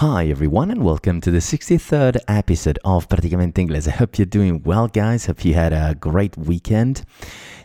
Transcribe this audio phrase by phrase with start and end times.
[0.00, 3.86] Hi everyone and welcome to the 63rd episode of Praticamente Inglese.
[3.86, 5.26] I hope you're doing well guys.
[5.26, 7.04] Hope you had a great weekend.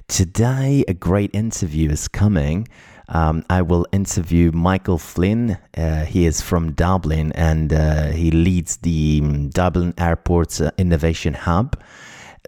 [0.10, 2.68] Today a great interview is coming.
[3.08, 5.58] Um, I will interview Michael Flynn.
[5.78, 11.36] Uh, he is from Dublin and uh, he leads the um, Dublin Airport's uh, Innovation
[11.36, 11.82] Hub.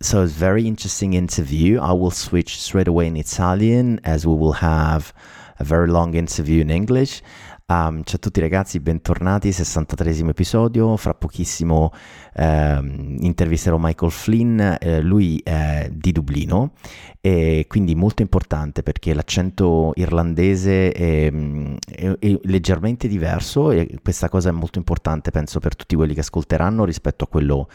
[0.02, 1.80] So it's a very interesting interview.
[1.80, 5.14] I will switch straight away in Italian as we will have
[5.60, 7.22] a very long interview in English.
[7.70, 11.92] Um, ciao a tutti ragazzi, bentornati, 63 episodio, fra pochissimo
[12.34, 16.72] eh, intervisterò Michael Flynn, eh, lui è di Dublino
[17.20, 24.48] e quindi molto importante perché l'accento irlandese è, è, è leggermente diverso e questa cosa
[24.48, 27.68] è molto importante penso per tutti quelli che ascolteranno rispetto a quello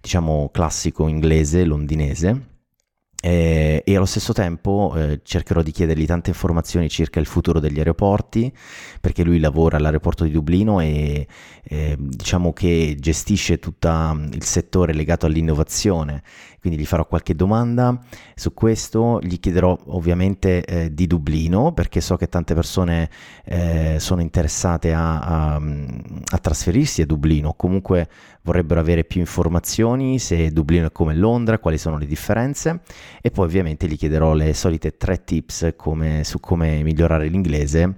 [0.00, 2.59] diciamo classico inglese, londinese.
[3.22, 7.76] Eh, e allo stesso tempo eh, cercherò di chiedergli tante informazioni circa il futuro degli
[7.76, 8.50] aeroporti,
[8.98, 11.26] perché lui lavora all'aeroporto di Dublino e
[11.62, 13.88] eh, diciamo che gestisce tutto
[14.32, 16.22] il settore legato all'innovazione.
[16.60, 17.98] Quindi gli farò qualche domanda
[18.34, 23.08] su questo, gli chiederò ovviamente eh, di Dublino, perché so che tante persone
[23.44, 28.08] eh, sono interessate a, a, a trasferirsi a Dublino, comunque
[28.42, 32.80] vorrebbero avere più informazioni se Dublino è come Londra, quali sono le differenze
[33.20, 37.96] e poi ovviamente gli chiederò le solite tre tips come, su come migliorare l'inglese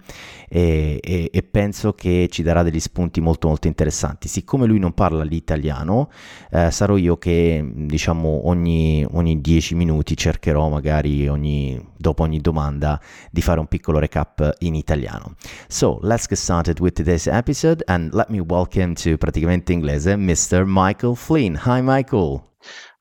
[0.49, 4.29] e, e, e, penso che ci darà degli spunti molto molto interessanti.
[4.29, 6.11] Siccome lui non parla l'italiano,
[6.51, 13.01] eh, sarò io che diciamo ogni, ogni 10 minuti cercherò magari ogni, dopo ogni domanda
[13.31, 15.37] di fare un piccolo recap in italiano.
[15.69, 20.65] So, let's get started with today's episode and let me welcome to Praticamente Inglese Mr.
[20.67, 21.59] Michael Flynn.
[21.65, 22.43] Hi Michael.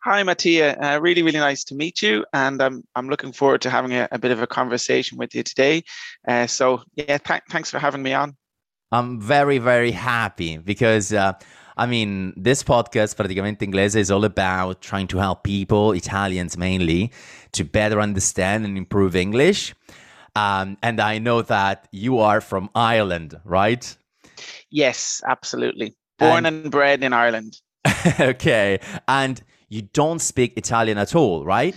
[0.04, 0.76] Hi, Mattia.
[0.82, 2.26] Uh, really, really nice to meet you.
[2.34, 5.44] And I'm, I'm looking forward to having a, a bit of a conversation with you
[5.44, 5.84] today.
[6.28, 8.36] Uh, so, yeah, th- thanks for having me on.
[8.92, 11.34] I'm very, very happy because, uh,
[11.78, 17.12] I mean, this podcast, Praticamente Inglese, is all about trying to help people, Italians mainly,
[17.52, 19.76] to better understand and improve English.
[20.36, 23.96] Um, and I know that you are from Ireland, right?
[24.72, 25.96] Yes, absolutely.
[26.18, 27.62] Born and, and bred in Ireland.
[28.20, 28.80] okay.
[29.08, 31.74] And you don't speak Italian at all, right?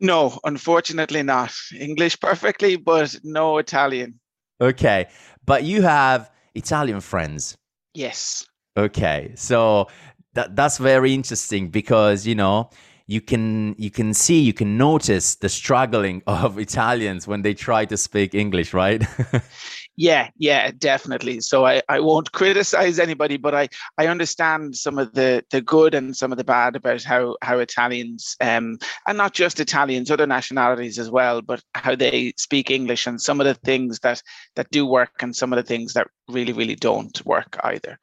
[0.00, 1.54] No, unfortunately not.
[1.78, 4.18] English perfectly, but no Italian.
[4.60, 5.06] Okay.
[5.46, 7.56] But you have Italian friends.
[7.94, 8.44] Yes.
[8.76, 9.32] Okay.
[9.36, 9.86] So
[10.34, 12.70] that that's very interesting because, you know,
[13.06, 17.84] you can you can see you can notice the struggling of Italians when they try
[17.84, 19.04] to speak English, right?
[19.96, 21.40] Yeah, yeah, definitely.
[21.40, 25.94] So I, I won't criticize anybody, but I, I understand some of the, the good
[25.94, 30.26] and some of the bad about how how Italians um and not just Italians, other
[30.26, 34.22] nationalities as well, but how they speak English and some of the things that
[34.56, 37.98] that do work and some of the things that really, really don't work either.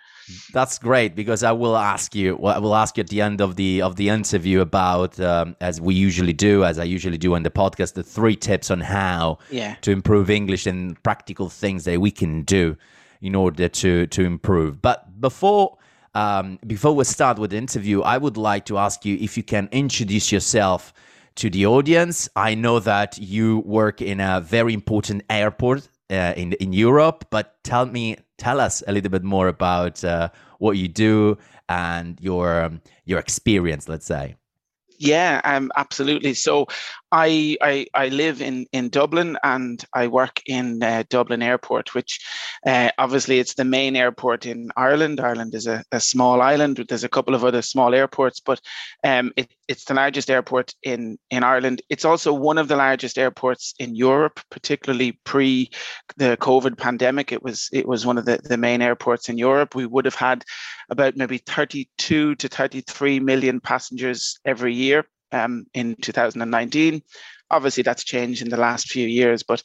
[0.54, 2.38] That's great because I will ask you.
[2.38, 5.82] I will ask you at the end of the of the interview about, um, as
[5.82, 9.40] we usually do, as I usually do on the podcast, the three tips on how
[9.50, 9.76] yeah.
[9.82, 12.78] to improve English and practical things that we can do
[13.22, 14.82] in order to to improve.
[14.82, 15.78] But before
[16.14, 19.44] um, before we start with the interview, I would like to ask you if you
[19.44, 20.94] can introduce yourself
[21.36, 22.30] to the audience.
[22.36, 27.64] I know that you work in a very important airport uh, in in Europe, but
[27.64, 30.30] tell me tell us a little bit more about uh,
[30.60, 34.36] what you do and your um, your experience let's say.
[34.98, 36.34] Yeah um, absolutely.
[36.34, 36.68] So
[37.12, 42.20] I, I, I live in, in Dublin and I work in uh, Dublin Airport, which
[42.66, 45.20] uh, obviously it's the main airport in Ireland.
[45.20, 46.86] Ireland is a, a small island.
[46.88, 48.62] There's a couple of other small airports, but
[49.04, 51.82] um, it, it's the largest airport in, in Ireland.
[51.90, 55.72] It's also one of the largest airports in Europe, particularly pre
[56.18, 57.32] the COVID pandemic.
[57.32, 59.74] It was it was one of the, the main airports in Europe.
[59.74, 60.44] We would have had
[60.90, 67.02] about maybe 32 to 33 million passengers every year um, in 2019.
[67.52, 69.64] Obviously, that's changed in the last few years, but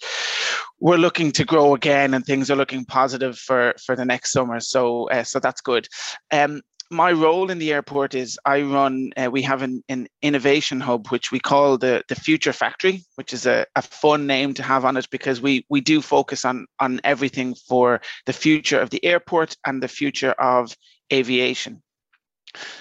[0.80, 4.60] we're looking to grow again, and things are looking positive for for the next summer.
[4.60, 5.86] So, uh, so that's good.
[6.32, 9.12] Um, my role in the airport is I run.
[9.16, 13.32] Uh, we have an, an innovation hub, which we call the the Future Factory, which
[13.32, 16.66] is a, a fun name to have on it because we we do focus on
[16.80, 20.76] on everything for the future of the airport and the future of
[21.12, 21.82] aviation.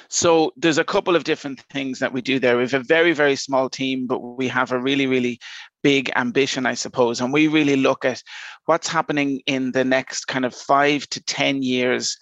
[0.10, 2.58] So there's a couple of different things that we do there.
[2.58, 5.40] We have a very, very small team, but we have a really, really
[5.82, 7.22] big ambition, I suppose.
[7.22, 8.22] And we really look at
[8.66, 12.18] what's happening in the next kind of five to 10 years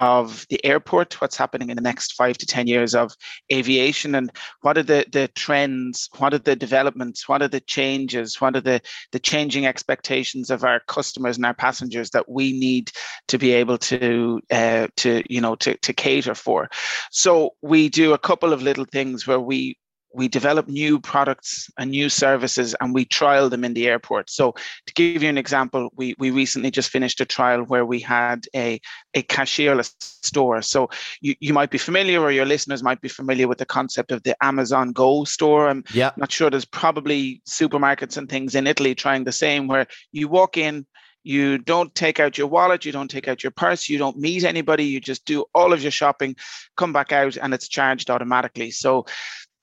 [0.00, 3.12] of the airport, what's happening in the next five to 10 years of
[3.52, 8.40] aviation, and what are the, the trends, what are the developments, what are the changes,
[8.40, 8.80] what are the,
[9.12, 12.90] the changing expectations of our customers and our passengers that we need
[13.28, 16.68] to be able to, uh, to you know, to, to cater for.
[17.10, 19.76] So we do a couple of little things where we
[20.14, 24.30] we develop new products and new services and we trial them in the airport.
[24.30, 24.52] So
[24.86, 28.46] to give you an example, we, we recently just finished a trial where we had
[28.54, 28.80] a,
[29.14, 30.62] a cashierless store.
[30.62, 34.12] So you, you might be familiar or your listeners might be familiar with the concept
[34.12, 35.68] of the Amazon Go store.
[35.68, 36.12] I'm yeah.
[36.16, 40.56] not sure there's probably supermarkets and things in Italy trying the same where you walk
[40.56, 40.86] in,
[41.24, 44.44] you don't take out your wallet, you don't take out your purse, you don't meet
[44.44, 46.34] anybody, you just do all of your shopping,
[46.76, 48.70] come back out, and it's charged automatically.
[48.70, 49.06] So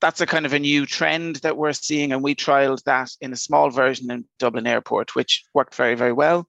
[0.02, 3.34] that's a kind of a new trend that we're seeing, and we trialed that in
[3.34, 6.48] a small version in Dublin Airport, which worked very, very well.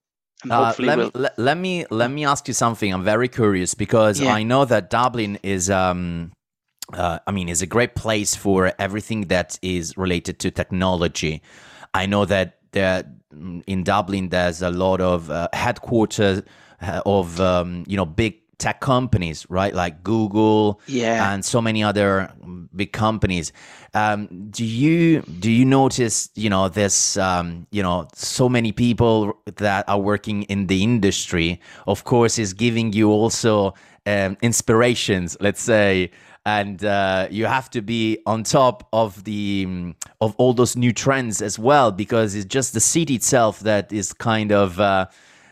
[0.49, 1.07] Uh, let, we'll...
[1.07, 2.93] me, let, let, me let me ask you something.
[2.93, 4.33] I'm very curious because yeah.
[4.33, 6.33] I know that Dublin is um,
[6.95, 11.43] uh, I mean, is a great place for everything that is related to technology.
[11.95, 13.05] I know that there,
[13.67, 16.43] in Dublin there's a lot of uh, headquarters
[16.81, 19.75] uh, of um, you know big tech companies, right?
[19.75, 22.33] Like Google, yeah, and so many other
[22.75, 23.53] big companies.
[23.95, 29.39] Um, do you do you notice, you know, this, um, you know, so many people
[29.57, 33.75] that are working in the industry, of course, is giving you also
[34.07, 36.11] um, inspirations, let's say,
[36.47, 40.93] and uh, you have to be on top of the um, of all those new
[40.93, 45.07] trends as well, because it's just the city itself that is kind of, uh,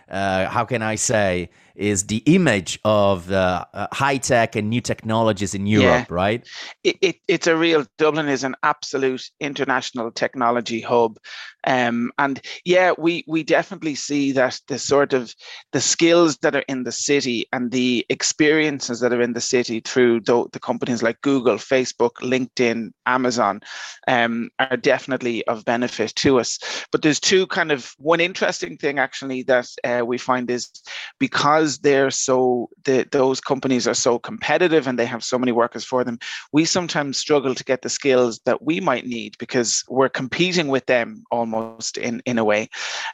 [0.09, 1.51] uh, how can I say?
[1.79, 6.15] Is the image of uh, high tech and new technologies in Europe, yeah.
[6.15, 6.49] right?
[6.85, 11.19] It, it, it's a real, Dublin is an absolute international technology hub.
[11.69, 15.35] Um, and yeah, we we definitely see that the sort of
[15.73, 19.81] the skills that are in the city and the experiences that are in the city
[19.81, 23.61] through the, the companies like Google, Facebook, LinkedIn, Amazon
[24.07, 26.59] um, are definitely of benefit to us.
[26.91, 30.71] But there's two kind of one interesting thing actually that uh, we find is
[31.21, 35.85] because they're so the, those companies are so competitive and they have so many workers
[35.85, 36.19] for them,
[36.51, 40.87] we sometimes struggle to get the skills that we might need because we're competing with
[40.87, 42.69] them almost almost in in a way.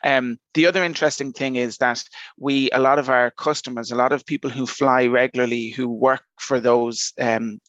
[0.04, 2.04] Um, the other interesting thing is that
[2.38, 6.22] we a lot of our customers, a lot of people who fly regularly, who work
[6.38, 7.60] for those um,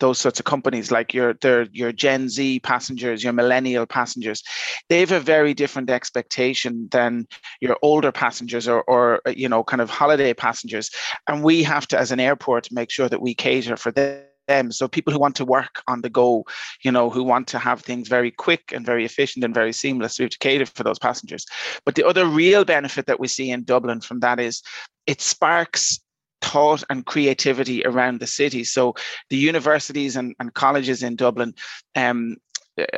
[0.00, 4.42] those sorts of companies, like your their your Gen Z passengers, your millennial passengers,
[4.88, 7.26] they have a very different expectation than
[7.60, 10.90] your older passengers or or you know kind of holiday passengers,
[11.28, 14.72] and we have to as an airport make sure that we cater for them them.
[14.72, 16.44] So people who want to work on the go,
[16.82, 20.18] you know, who want to have things very quick and very efficient and very seamless,
[20.18, 21.46] we have to cater for those passengers.
[21.84, 24.62] But the other real benefit that we see in Dublin from that is
[25.06, 26.00] it sparks
[26.42, 28.64] thought and creativity around the city.
[28.64, 28.94] So
[29.30, 31.54] the universities and, and colleges in Dublin
[31.96, 32.36] um,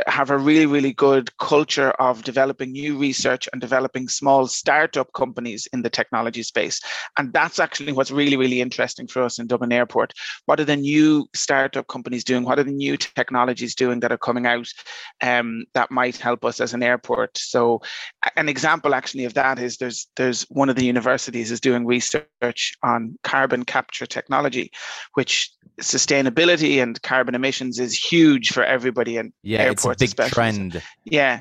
[0.06, 5.68] have a really, really good culture of developing new research and developing small startup companies
[5.72, 6.80] in the technology space.
[7.18, 10.12] And that's actually what's really, really interesting for us in Dublin Airport.
[10.46, 12.44] What are the new startup companies doing?
[12.44, 14.68] What are the new technologies doing that are coming out
[15.22, 17.36] um, that might help us as an airport?
[17.36, 17.82] So,
[18.36, 22.74] an example actually of that is there's there's one of the universities is doing research
[22.82, 24.70] on carbon capture technology,
[25.14, 29.18] which sustainability and carbon emissions is huge for everybody.
[29.18, 30.82] And yeah, it's a big trend.
[31.04, 31.40] Yeah.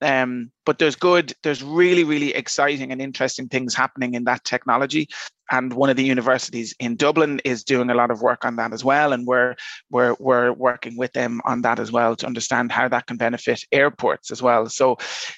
[0.00, 5.08] Um, but there's good, there's really, really exciting and interesting things happening in that technology.
[5.52, 8.72] And one of the universities in Dublin is doing a lot of work on that
[8.72, 9.12] as well.
[9.12, 9.54] And we're
[9.90, 13.62] we're we're working with them on that as well to understand how that can benefit
[13.70, 14.68] airports as well.
[14.68, 14.96] So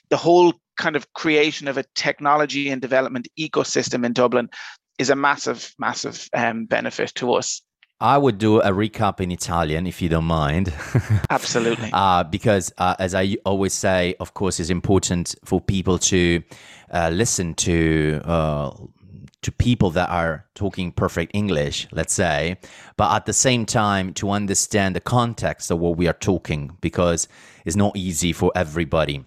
[0.08, 4.48] the whole kind of creation of a technology and development ecosystem in Dublin
[4.98, 7.60] is a massive, massive um, benefit to us.
[8.04, 10.70] I would do a recap in Italian if you don't mind.
[11.30, 11.88] Absolutely.
[11.90, 16.42] uh, because, uh, as I always say, of course, it's important for people to
[16.92, 18.20] uh, listen to.
[18.24, 18.70] Uh,
[19.40, 22.56] to people that are talking perfect English, let's say,
[22.96, 27.28] but at the same time to understand the context of what we are talking because
[27.66, 29.22] it's not easy for everybody.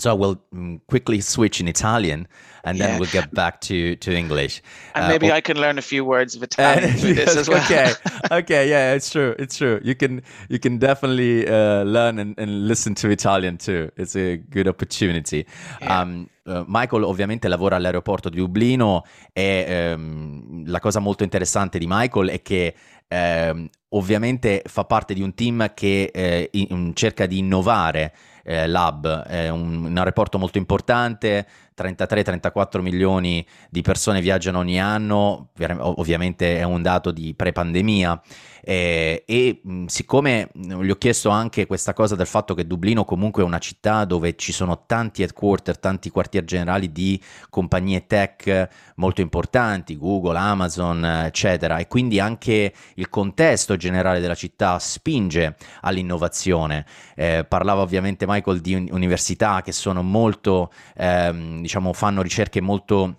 [0.00, 2.26] So I will mm, quickly switch in Italian,
[2.64, 2.86] and yeah.
[2.86, 4.62] then we'll get back to to English.
[4.94, 7.62] And uh, maybe I can learn a few words of Italian through this as well.
[7.64, 7.92] okay,
[8.30, 9.80] okay, yeah, it's true, it's true.
[9.82, 13.90] You can you can definitely uh, learn and, and, listen to Italian too.
[13.96, 15.46] It's a good opportunity.
[15.80, 16.00] Yeah.
[16.00, 21.86] Um, uh, Michael ovviamente lavora all'aeroporto di Dublino e um, la cosa molto interessante di
[21.88, 22.74] Michael è che
[23.08, 28.12] um, ovviamente fa parte di un team che eh, in, cerca di innovare
[28.50, 31.46] eh, Lab, è un, un aeroporto molto importante,
[31.76, 38.20] 33-34 milioni di persone viaggiano ogni anno, ovviamente è un dato di pre-pandemia
[38.62, 43.46] eh, e siccome gli ho chiesto anche questa cosa del fatto che Dublino comunque è
[43.46, 49.96] una città dove ci sono tanti headquarter, tanti quartier generali di compagnie tech molto importanti,
[49.96, 56.84] Google, Amazon, eccetera, e quindi anche il contesto generale della città spinge all'innovazione.
[57.14, 63.18] Eh, parlava ovviamente Michael di università che sono molto, ehm, diciamo, fanno ricerche molto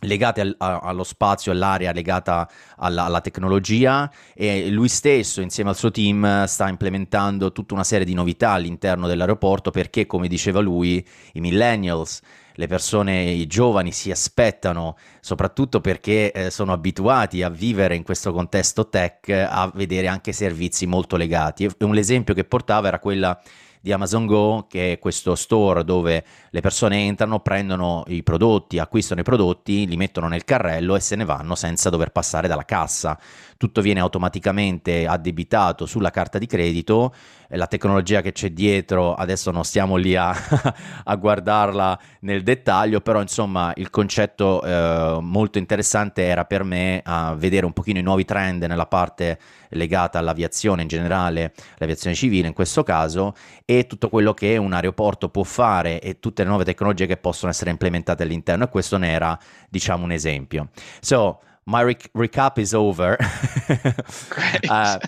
[0.00, 5.76] legate al, a, allo spazio, all'area legata alla, alla, tecnologia e lui stesso insieme al
[5.76, 11.06] suo team sta implementando tutta una serie di novità all'interno dell'aeroporto perché come diceva lui
[11.34, 12.20] i millennials
[12.54, 18.32] le persone i giovani si aspettano soprattutto perché eh, sono abituati a vivere in questo
[18.32, 21.64] contesto tech a vedere anche servizi molto legati.
[21.64, 23.40] E un esempio che portava era quella
[23.82, 29.20] di Amazon Go, che è questo store dove le persone entrano, prendono i prodotti, acquistano
[29.20, 33.18] i prodotti, li mettono nel carrello e se ne vanno senza dover passare dalla cassa.
[33.62, 37.14] Tutto viene automaticamente addebitato sulla carta di credito,
[37.50, 40.34] la tecnologia che c'è dietro, adesso non stiamo lì a,
[41.04, 47.36] a guardarla nel dettaglio, però insomma il concetto eh, molto interessante era per me a
[47.36, 49.38] vedere un pochino i nuovi trend nella parte
[49.68, 53.32] legata all'aviazione in generale, l'aviazione civile in questo caso,
[53.64, 57.52] e tutto quello che un aeroporto può fare e tutte le nuove tecnologie che possono
[57.52, 59.38] essere implementate all'interno e questo ne era
[59.68, 60.70] diciamo un esempio.
[60.98, 63.16] So, my rec- recap is over.
[64.68, 64.98] uh,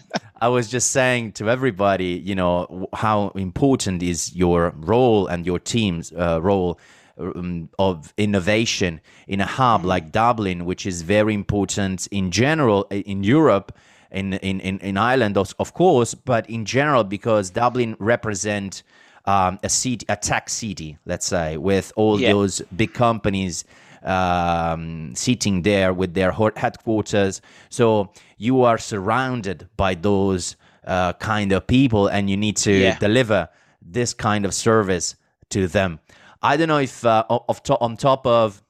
[0.41, 5.59] I was just saying to everybody, you know, how important is your role and your
[5.59, 6.79] team's uh, role
[7.19, 9.89] um, of innovation in a hub mm-hmm.
[9.89, 13.77] like Dublin, which is very important in general in Europe
[14.11, 18.83] in in in, in Ireland, of, of course, but in general because Dublin represent
[19.27, 22.33] um, a city, a tech city, let's say, with all yeah.
[22.33, 23.65] those big companies
[24.05, 27.41] um, sitting there with their headquarters.
[27.71, 30.57] So you are surrounded by those
[30.87, 32.99] uh, kind of people, and you need to yeah.
[32.99, 33.49] deliver
[33.81, 35.17] this kind of service
[35.51, 36.01] to them.
[36.43, 38.63] I don't know if uh, of to- on top of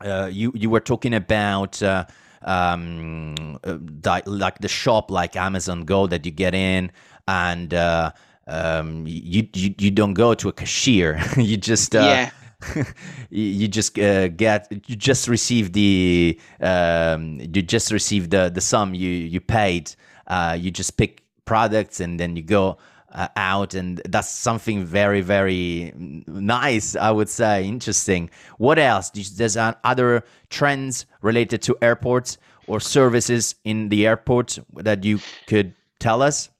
[0.00, 2.06] uh, you you were talking about uh,
[2.42, 3.78] um, uh,
[4.26, 6.92] like the shop like Amazon Go that you get in
[7.26, 8.12] and uh,
[8.46, 11.20] um, you, you you don't go to a cashier.
[11.36, 12.30] you just uh, yeah.
[13.30, 18.94] you just uh, get you just receive the um, you just receive the the sum
[18.94, 19.94] you you paid.
[20.26, 22.78] Uh, you just pick products and then you go
[23.12, 27.64] uh, out and that's something very very nice i would say.
[27.64, 28.30] Interesting.
[28.58, 29.10] What else?
[29.10, 36.22] There's other trends related to airports or services in the airport that you could tell
[36.22, 36.50] us?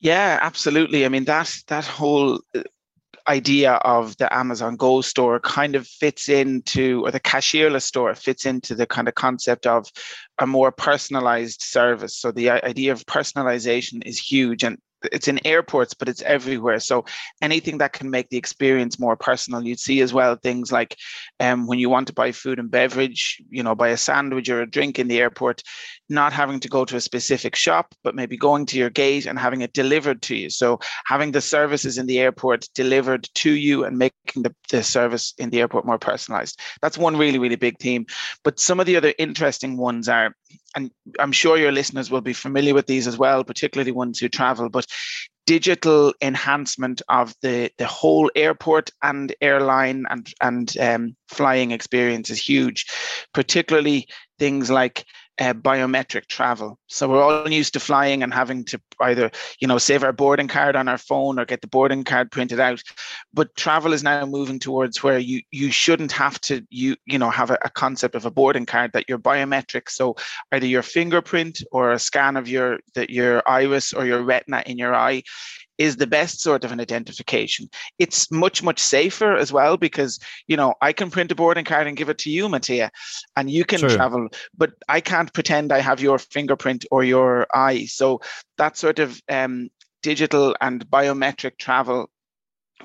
[0.00, 1.04] Yeah absolutely.
[1.04, 2.62] I mean that that whole uh,
[3.28, 8.46] idea of the Amazon Go store kind of fits into, or the cashierless store fits
[8.46, 9.86] into the kind of concept of
[10.38, 12.16] a more personalized service.
[12.16, 14.64] So the idea of personalization is huge.
[14.64, 14.78] And
[15.12, 16.80] it's in airports, but it's everywhere.
[16.80, 17.04] So
[17.40, 20.96] anything that can make the experience more personal, you'd see as well things like
[21.40, 24.62] um, when you want to buy food and beverage, you know, buy a sandwich or
[24.62, 25.62] a drink in the airport,
[26.08, 29.38] not having to go to a specific shop, but maybe going to your gate and
[29.38, 30.50] having it delivered to you.
[30.50, 35.34] So having the services in the airport delivered to you and making the, the service
[35.38, 36.60] in the airport more personalized.
[36.80, 38.06] That's one really, really big theme.
[38.44, 40.34] But some of the other interesting ones are
[40.76, 44.28] and I'm sure your listeners will be familiar with these as well, particularly ones who
[44.28, 44.86] travel, but
[45.46, 52.38] digital enhancement of the, the whole airport and airline and, and um, flying experience is
[52.38, 52.86] huge,
[53.32, 54.06] particularly
[54.38, 55.06] things like
[55.38, 56.78] uh, biometric travel.
[56.88, 59.30] So we're all used to flying and having to either,
[59.60, 62.60] you know, save our boarding card on our phone or get the boarding card printed
[62.60, 62.82] out.
[63.32, 67.30] But travel is now moving towards where you you shouldn't have to you you know
[67.30, 69.88] have a, a concept of a boarding card that you're biometric.
[69.88, 70.16] So
[70.52, 74.78] either your fingerprint or a scan of your that your iris or your retina in
[74.78, 75.22] your eye
[75.78, 77.70] is the best sort of an identification.
[77.98, 81.86] It's much, much safer as well because, you know, I can print a boarding card
[81.86, 82.90] and give it to you, Mattia,
[83.36, 87.86] and you can travel, but I can't pretend I have your fingerprint or your eye.
[87.86, 88.20] So
[88.56, 89.70] that sort of um,
[90.02, 92.10] digital and biometric travel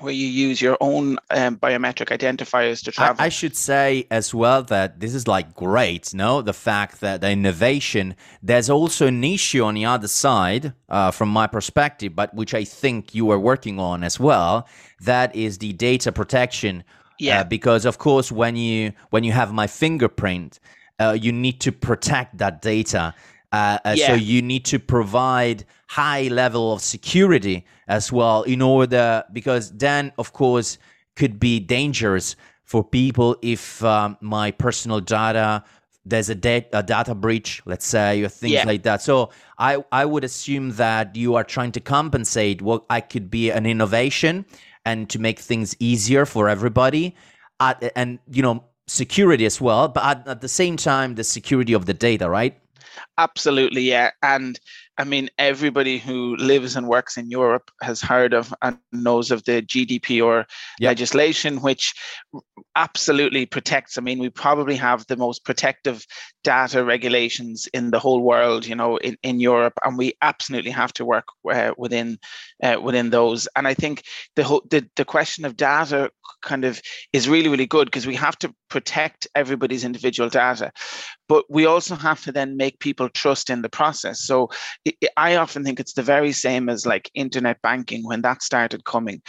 [0.00, 3.16] where you use your own um, biometric identifiers to travel.
[3.22, 6.42] I, I, should say as well that this is like great, no?
[6.42, 11.28] The fact that the innovation, there's also an issue on the other side, uh, from
[11.28, 14.66] my perspective, but which I think you are working on as well.
[15.00, 16.80] That is the data protection.
[16.80, 17.40] Uh, yeah.
[17.40, 20.58] Uh, because of course, when you when you have my fingerprint,
[20.98, 23.14] uh, you need to protect that data.
[23.52, 24.08] Uh, uh, yeah.
[24.08, 30.12] So you need to provide high level of security as well in order because then
[30.18, 30.78] of course
[31.16, 35.62] could be dangerous for people if um, my personal data
[36.06, 38.64] there's a, da- a, data breach let's say or things yeah.
[38.64, 43.00] like that so I, I would assume that you are trying to compensate what i
[43.00, 44.46] could be an innovation
[44.84, 47.14] and to make things easier for everybody
[47.60, 51.72] at, and you know security as well but at, at the same time the security
[51.72, 52.58] of the data right
[53.18, 54.10] Absolutely, yeah.
[54.22, 54.58] And
[54.96, 59.44] I mean, everybody who lives and works in Europe has heard of and knows of
[59.44, 60.44] the GDPR
[60.78, 60.88] yep.
[60.88, 61.94] legislation, which
[62.76, 63.98] absolutely protects.
[63.98, 66.06] I mean, we probably have the most protective
[66.44, 70.92] data regulations in the whole world, you know, in, in Europe, and we absolutely have
[70.94, 72.18] to work uh, within
[72.62, 73.48] uh, within those.
[73.56, 74.04] And I think
[74.36, 76.10] the whole the, the question of data
[76.42, 76.80] kind of
[77.12, 80.72] is really really good because we have to protect everybody's individual data,
[81.28, 84.20] but we also have to then make people trust in the process.
[84.24, 84.50] So
[84.84, 88.84] it, I often think it's the very same as like internet banking when that started
[88.84, 89.22] coming.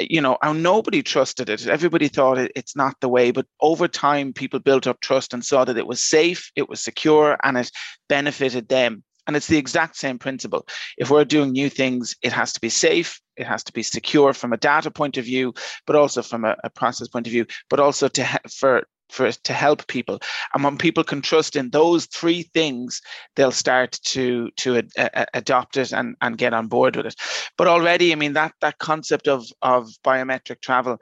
[0.00, 1.66] You know, nobody trusted it.
[1.66, 5.44] Everybody thought it, it's not the way, but over time people built up trust and
[5.44, 7.70] saw that it was safe, it was secure, and it
[8.08, 9.04] benefited them.
[9.28, 10.66] And it's the exact same principle.
[10.96, 14.32] If we're doing new things, it has to be safe, it has to be secure
[14.32, 15.52] from a data point of view,
[15.86, 19.52] but also from a, a process point of view, but also to for for to
[19.52, 20.18] help people.
[20.54, 23.00] And when people can trust in those three things,
[23.36, 24.82] they'll start to to
[25.34, 27.14] adopt it and, and get on board with it.
[27.56, 31.00] But already, I mean that that concept of of biometric travel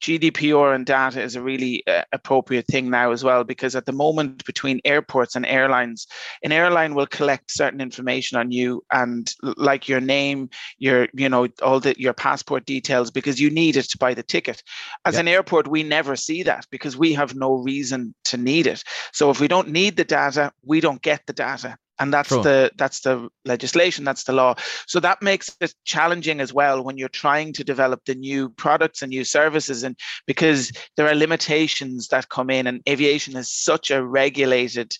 [0.00, 3.92] GDPR and data is a really uh, appropriate thing now as well, because at the
[3.92, 6.06] moment between airports and airlines,
[6.42, 11.48] an airline will collect certain information on you and like your name, your, you know,
[11.62, 14.62] all the your passport details because you need it to buy the ticket.
[15.04, 15.22] As yep.
[15.22, 18.82] an airport, we never see that because we have no reason to need it.
[19.12, 22.70] So if we don't need the data, we don't get the data and that's the
[22.76, 24.54] that's the legislation that's the law
[24.86, 29.02] so that makes it challenging as well when you're trying to develop the new products
[29.02, 33.90] and new services and because there are limitations that come in and aviation is such
[33.90, 34.92] a regulated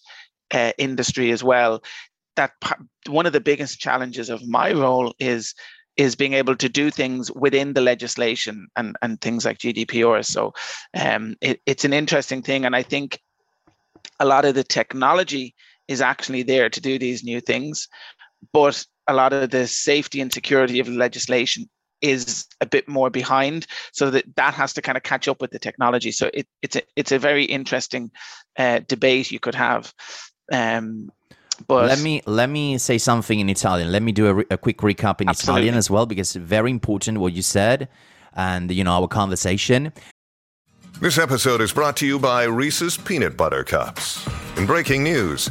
[0.52, 1.82] uh, industry as well
[2.36, 2.52] that
[3.08, 5.54] one of the biggest challenges of my role is
[5.96, 10.24] is being able to do things within the legislation and, and things like GDPR.
[10.24, 10.52] So
[10.94, 12.66] um, it, it's an interesting thing.
[12.66, 13.18] And I think
[14.20, 15.54] a lot of the technology
[15.88, 17.88] is actually there to do these new things,
[18.52, 21.68] but a lot of the safety and security of the legislation
[22.02, 25.50] is a bit more behind so that that has to kind of catch up with
[25.50, 28.10] the technology so it, it's a it's a very interesting
[28.58, 29.94] uh, debate you could have
[30.52, 31.10] um,
[31.66, 33.90] but let me let me say something in Italian.
[33.90, 35.62] Let me do a, re- a quick recap in absolutely.
[35.62, 37.88] Italian as well because it's very important what you said
[38.34, 39.92] and you know our conversation.
[41.00, 44.26] This episode is brought to you by Reese's Peanut Butter Cups.
[44.56, 45.50] In breaking news,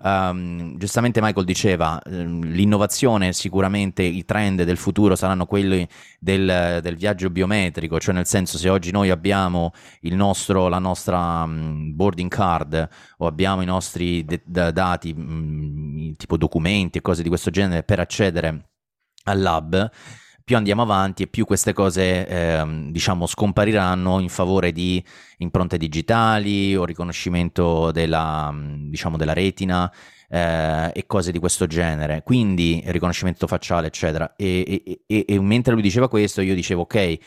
[0.00, 5.86] Um, giustamente Michael diceva, um, l'innovazione sicuramente, i trend del futuro saranno quelli
[6.20, 11.94] del, del, viaggio biometrico, cioè nel senso se oggi noi abbiamo nostro, la nostra um,
[11.94, 17.50] boarding card o abbiamo i nostri de- dati, mm, tipo documenti e cose di questo
[17.50, 18.68] genere per accedere
[19.24, 19.90] al lab,
[20.48, 25.04] più andiamo avanti e più queste cose, eh, diciamo, scompariranno in favore di
[25.36, 29.92] impronte digitali o riconoscimento della, diciamo, della retina
[30.26, 32.22] eh, e cose di questo genere.
[32.22, 34.36] Quindi riconoscimento facciale, eccetera.
[34.36, 37.18] E, e, e, e mentre lui diceva questo, io dicevo, ok,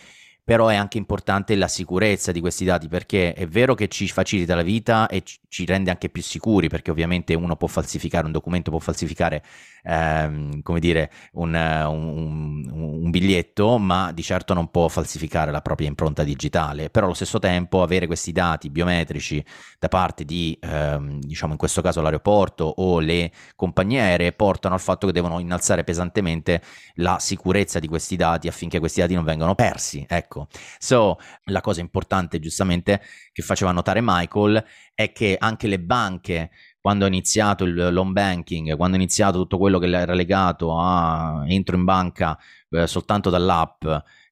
[0.44, 4.56] però è anche importante la sicurezza di questi dati perché è vero che ci facilita
[4.56, 8.72] la vita e ci rende anche più sicuri perché ovviamente uno può falsificare un documento,
[8.72, 9.44] può falsificare
[9.84, 15.88] ehm, come dire un, un, un, biglietto ma di certo non può falsificare la propria
[15.88, 16.90] impronta digitale.
[16.90, 19.44] Però allo stesso tempo avere questi dati biometrici
[19.78, 24.82] da parte di ehm, diciamo in questo caso l'aeroporto o le compagnie aeree portano al
[24.82, 26.62] fatto che devono innalzare pesantemente
[26.96, 30.06] la sicurezza di questi dati affinché questi dati non vengano persi.
[30.08, 30.48] Ecco Ecco,
[30.80, 33.02] so, la cosa importante giustamente
[33.34, 34.64] che faceva notare Michael
[34.94, 39.58] è che anche le banche quando è iniziato il l'home banking, quando è iniziato tutto
[39.58, 42.38] quello che era legato a entro in banca
[42.70, 43.84] eh, soltanto dall'app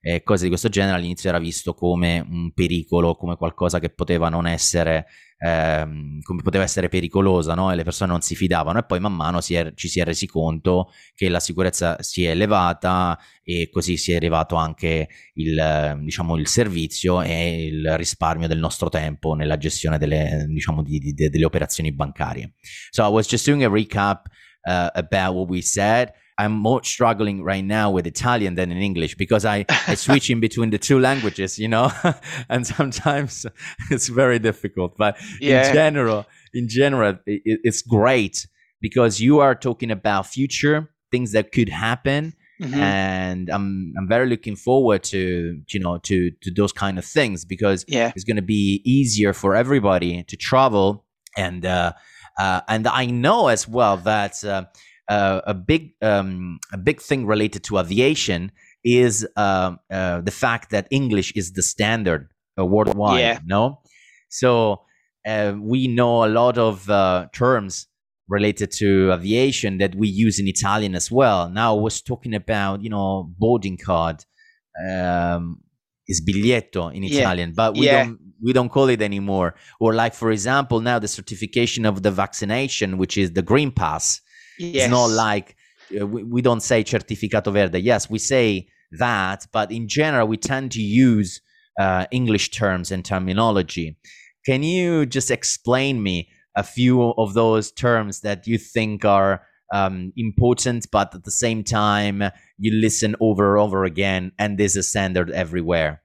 [0.02, 4.30] e cose di questo genere, all'inizio era visto come un pericolo, come qualcosa che poteva
[4.30, 5.06] non essere
[5.40, 7.72] ehm, come poteva essere pericolosa no?
[7.72, 10.04] e le persone non si fidavano e poi man mano si è, ci si è
[10.04, 16.00] resi conto che la sicurezza si è elevata e così si è elevato anche il,
[16.02, 21.14] diciamo, il servizio e il risparmio del nostro tempo nella gestione delle, diciamo, di, di,
[21.14, 22.54] delle operazioni bancarie.
[22.90, 24.28] So I was just doing a recap
[24.66, 26.12] uh, about what we said.
[26.40, 30.40] I'm more struggling right now with Italian than in English because I, I switch in
[30.40, 31.92] between the two languages, you know,
[32.50, 33.46] and sometimes
[33.92, 34.96] it's very difficult.
[34.98, 35.68] But yeah.
[35.68, 38.48] in general, in general, it, it's great
[38.80, 42.34] because you are talking about future things that could happen.
[42.62, 42.74] Mm-hmm.
[42.74, 47.46] And I'm I'm very looking forward to you know to to those kind of things
[47.46, 48.12] because yeah.
[48.16, 51.06] it's going to be easier for everybody to travel
[51.38, 51.94] and uh,
[52.38, 54.66] uh, and I know as well that uh,
[55.10, 58.52] uh, a big um, a big thing related to aviation
[58.84, 63.20] is uh, uh, the fact that English is the standard uh, worldwide.
[63.20, 63.40] Yeah.
[63.46, 63.82] No,
[64.30, 64.84] so
[65.28, 67.88] uh, we know a lot of uh, terms
[68.28, 71.50] related to aviation that we use in Italian as well.
[71.50, 74.24] Now I was talking about you know boarding card.
[74.88, 75.62] Um,
[76.08, 77.20] is biglietto in yeah.
[77.20, 78.06] Italian, but we yeah.
[78.06, 79.56] don't we don't call it anymore.
[79.80, 84.22] Or like for example, now the certification of the vaccination, which is the green pass.
[84.60, 84.86] Yes.
[84.86, 85.56] It's not like
[86.00, 87.80] uh, we, we don't say certificato verde.
[87.80, 91.42] Yes, we say that, but in general, we tend to use
[91.80, 93.98] uh, English terms and terminology.
[94.46, 99.44] Can you just explain me a few of those terms that you think are
[99.74, 102.24] um, important, but at the same time
[102.58, 106.02] you listen over and over again, and there's a standard everywhere?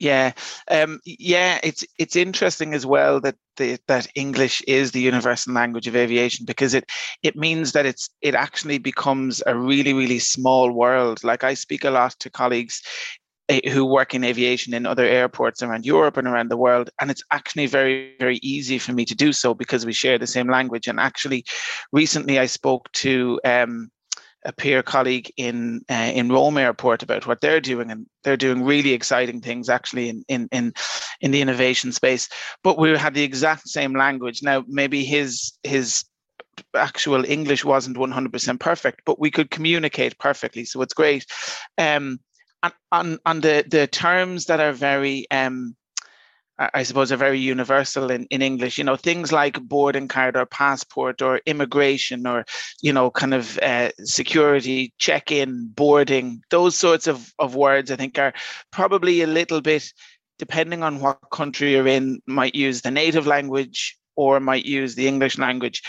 [0.00, 0.32] Yeah,
[0.70, 5.86] um, yeah, it's it's interesting as well that the, that English is the universal language
[5.86, 6.90] of aviation because it
[7.22, 11.22] it means that it's it actually becomes a really really small world.
[11.22, 12.82] Like I speak a lot to colleagues
[13.48, 16.90] eh, who work in aviation in other airports around Europe and around the world.
[17.00, 20.26] And it's actually very, very easy for me to do so because we share the
[20.26, 20.88] same language.
[20.88, 21.44] And actually,
[21.92, 23.90] recently I spoke to um,
[24.44, 28.62] a peer colleague in uh, in Rome Airport about what they're doing, and they're doing
[28.62, 30.72] really exciting things actually in in in
[31.20, 32.28] in the innovation space.
[32.62, 34.42] But we had the exact same language.
[34.42, 36.04] Now maybe his his
[36.76, 40.64] actual English wasn't 100% perfect, but we could communicate perfectly.
[40.64, 41.26] So it's great.
[41.78, 42.20] Um,
[42.62, 45.76] and on on the the terms that are very um
[46.56, 48.78] I suppose, are very universal in, in English.
[48.78, 52.44] You know, things like boarding card or passport or immigration or,
[52.80, 57.96] you know, kind of uh, security, check in, boarding, those sorts of, of words, I
[57.96, 58.32] think, are
[58.70, 59.92] probably a little bit,
[60.38, 65.08] depending on what country you're in, might use the native language or might use the
[65.08, 65.82] English language.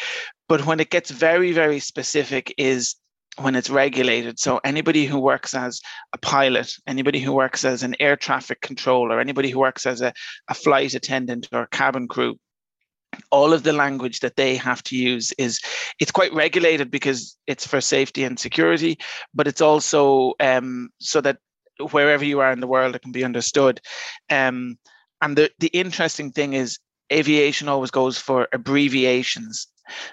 [0.50, 2.96] But when it gets very, very specific, is
[3.38, 4.40] when it's regulated.
[4.40, 5.82] So anybody who works as
[6.14, 10.14] a pilot, anybody who works as an air traffic controller, anybody who works as a,
[10.48, 12.38] a flight attendant or cabin crew,
[13.32, 15.60] all of the language that they have to use is
[16.00, 18.98] it's quite regulated because it's for safety and security,
[19.34, 21.38] but it's also um, so that
[21.92, 23.82] wherever you are in the world, it can be understood.
[24.30, 24.78] Um,
[25.22, 26.80] and the, the interesting thing is
[27.12, 29.68] aviation always goes for abbreviations.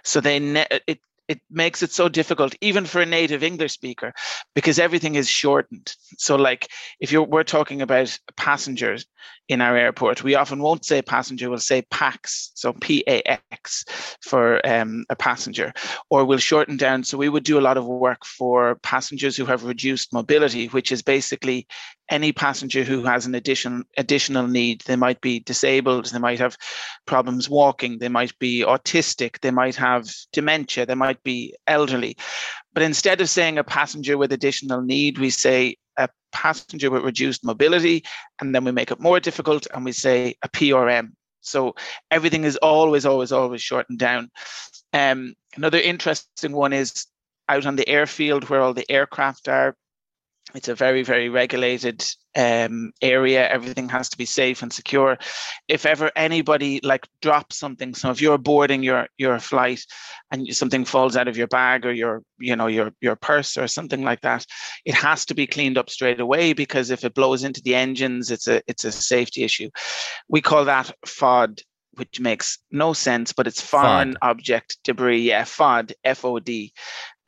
[0.04, 4.12] So they ne- it it makes it so difficult even for a native english speaker
[4.54, 5.94] because everything is shortened.
[6.18, 6.68] So like
[7.00, 9.06] if you're we're talking about passengers
[9.48, 13.84] in our airport we often won't say passenger we'll say pax so p-a-x
[14.20, 15.72] for um, a passenger
[16.10, 19.44] or we'll shorten down so we would do a lot of work for passengers who
[19.44, 21.66] have reduced mobility which is basically
[22.12, 24.82] any passenger who has an addition, additional need.
[24.82, 26.58] They might be disabled, they might have
[27.06, 32.18] problems walking, they might be autistic, they might have dementia, they might be elderly.
[32.74, 37.44] But instead of saying a passenger with additional need, we say a passenger with reduced
[37.44, 38.04] mobility,
[38.40, 41.12] and then we make it more difficult and we say a PRM.
[41.40, 41.74] So
[42.10, 44.30] everything is always, always, always shortened down.
[44.92, 47.06] Um, another interesting one is
[47.48, 49.76] out on the airfield where all the aircraft are.
[50.54, 52.04] It's a very, very regulated
[52.36, 53.48] um, area.
[53.48, 55.16] Everything has to be safe and secure.
[55.68, 59.80] If ever anybody like drops something, so if you're boarding your your flight
[60.30, 63.66] and something falls out of your bag or your you know your your purse or
[63.66, 64.44] something like that,
[64.84, 68.30] it has to be cleaned up straight away because if it blows into the engines,
[68.30, 69.70] it's a it's a safety issue.
[70.28, 71.62] We call that FOD
[71.96, 74.18] which makes no sense, but it's foreign FOD.
[74.22, 75.28] object debris.
[75.28, 76.72] Yeah, FOD, F O D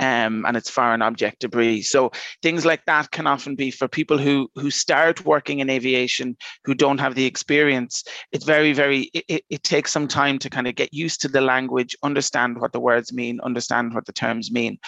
[0.00, 1.82] um, and it's foreign object debris.
[1.82, 2.10] So
[2.42, 6.74] things like that can often be for people who who start working in aviation who
[6.74, 8.04] don't have the experience.
[8.32, 11.40] It's very very it, it takes some time to kind of get used to the
[11.40, 14.78] language, understand what the words mean, understand what the terms mean,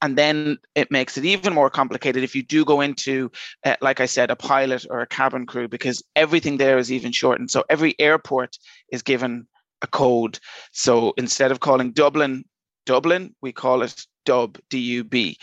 [0.00, 3.30] and then it makes it even more complicated if you do go into,
[3.64, 7.12] uh, like I said, a pilot or a cabin crew because everything there is even
[7.12, 7.50] shortened.
[7.50, 8.56] So every airport
[8.90, 9.46] is given
[9.82, 10.38] a code.
[10.72, 12.44] So instead of calling Dublin
[12.86, 15.36] Dublin, we call it Dub, D-U-B.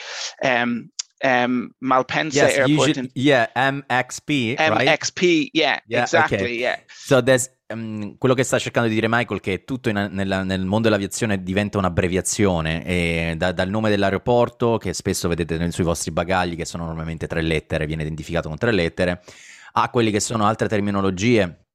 [0.43, 0.89] Um,
[1.23, 2.89] um, Malpensa yes, Airport.
[2.89, 5.49] Usually, in, yeah, MXP, MXP, right?
[5.53, 6.57] yeah, yeah, exactly, okay.
[6.57, 6.79] yeah.
[6.87, 10.65] So there's um, quello che sta cercando di dire Michael che tutto in, nel, nel,
[10.65, 16.55] mondo dell'aviazione diventa un'abbreviazione e da, dal nome dell'aeroporto che spesso vedete sui vostri bagagli
[16.57, 19.23] che sono normalmente tre lettere, viene identificato con tre lettere,
[19.75, 21.65] a quelli che sono altre terminologie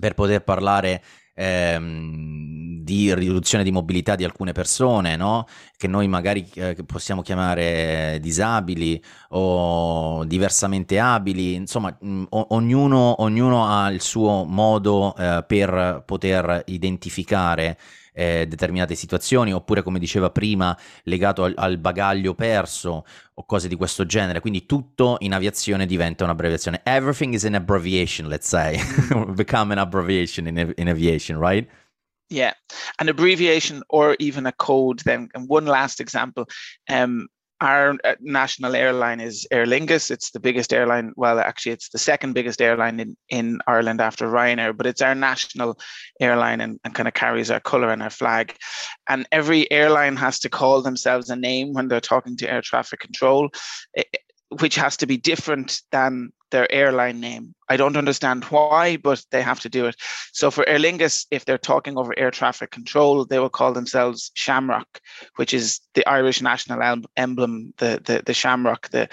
[0.00, 1.02] per poter parlare
[1.34, 5.46] ehm, di riduzione di mobilità di alcune persone, no?
[5.76, 13.66] che noi magari eh, possiamo chiamare disabili o diversamente abili, insomma mh, mm, ognuno, ognuno,
[13.66, 17.78] ha il suo modo eh, per poter identificare
[18.14, 23.74] eh, determinate situazioni, oppure come diceva prima, legato al, al, bagaglio perso o cose di
[23.74, 24.40] questo genere.
[24.40, 26.80] Quindi tutto in aviazione diventa un'abbreviazione.
[26.84, 28.78] Everything is an abbreviation, let's say,
[29.34, 31.68] become an abbreviation in, in aviation, right?
[32.30, 32.54] Yeah,
[33.00, 35.02] an abbreviation or even a code.
[35.04, 36.48] Then, and one last example.
[36.88, 37.28] Um,
[37.60, 40.10] our uh, national airline is Aer Lingus.
[40.10, 41.12] It's the biggest airline.
[41.16, 45.14] Well, actually, it's the second biggest airline in, in Ireland after Ryanair, but it's our
[45.14, 45.78] national
[46.20, 48.56] airline and, and kind of carries our colour and our flag.
[49.08, 53.00] And every airline has to call themselves a name when they're talking to air traffic
[53.00, 53.50] control,
[54.60, 57.52] which has to be different than their airline name.
[57.68, 59.96] I don't understand why, but they have to do it.
[60.32, 64.30] So for Aer Lingus, if they're talking over air traffic control, they will call themselves
[64.34, 65.00] Shamrock,
[65.36, 66.80] which is the Irish national
[67.16, 69.08] emblem, the the, the shamrock, the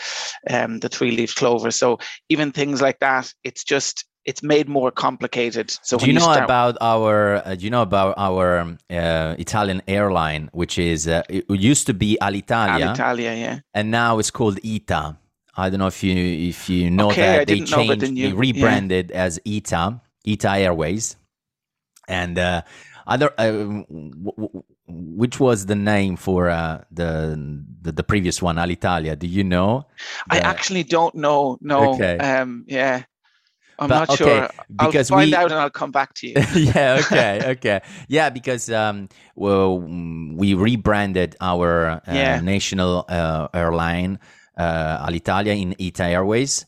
[0.50, 1.72] um, the three leaf clover.
[1.72, 1.98] So
[2.30, 5.72] even things like that, it's just it's made more complicated.
[5.82, 6.44] So do you know start...
[6.44, 7.42] about our?
[7.46, 11.94] Uh, do you know about our uh, Italian airline, which is uh, it used to
[11.94, 15.18] be Alitalia, Alitalia, yeah, and now it's called ITA.
[15.56, 16.16] I don't know if you
[16.50, 19.24] if you know okay, that I they changed, know, they rebranded yeah.
[19.24, 21.18] as ITA, ITA Airways,
[22.08, 22.62] and uh,
[23.06, 23.86] other uh, w-
[24.24, 29.18] w- which was the name for uh, the, the, the previous one, Alitalia?
[29.18, 29.88] Do you know?
[30.30, 30.36] The...
[30.36, 31.58] I actually don't know.
[31.62, 31.94] No.
[31.96, 32.18] Okay.
[32.18, 33.04] Um, yeah.
[33.80, 34.50] I'm but, not okay, sure.
[34.70, 36.36] Because I'll find we, out and I'll come back to you.
[36.56, 37.02] yeah.
[37.02, 37.42] Okay.
[37.52, 37.82] Okay.
[38.08, 42.40] Yeah, because um, well, we rebranded our uh, yeah.
[42.42, 44.20] national uh, airline
[44.58, 46.66] uh, Alitalia in ITA Airways.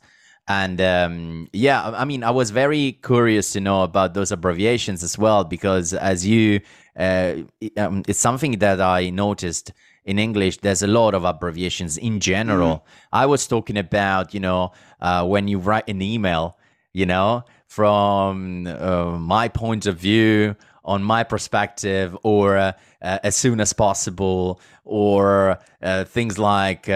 [0.48, 5.17] And um, yeah, I mean, I was very curious to know about those abbreviations as
[5.17, 6.60] well, because as you,
[6.98, 7.36] uh,
[7.78, 9.72] um, it's something that I noticed
[10.06, 10.58] in English.
[10.58, 12.78] There's a lot of abbreviations in general.
[12.78, 13.15] Mm-hmm.
[13.15, 16.58] I was talking about, you know, uh, when you write an email,
[16.91, 23.62] you know, from uh, my point of view, on my perspective, or uh, as soon
[23.62, 26.89] as possible, or uh, things like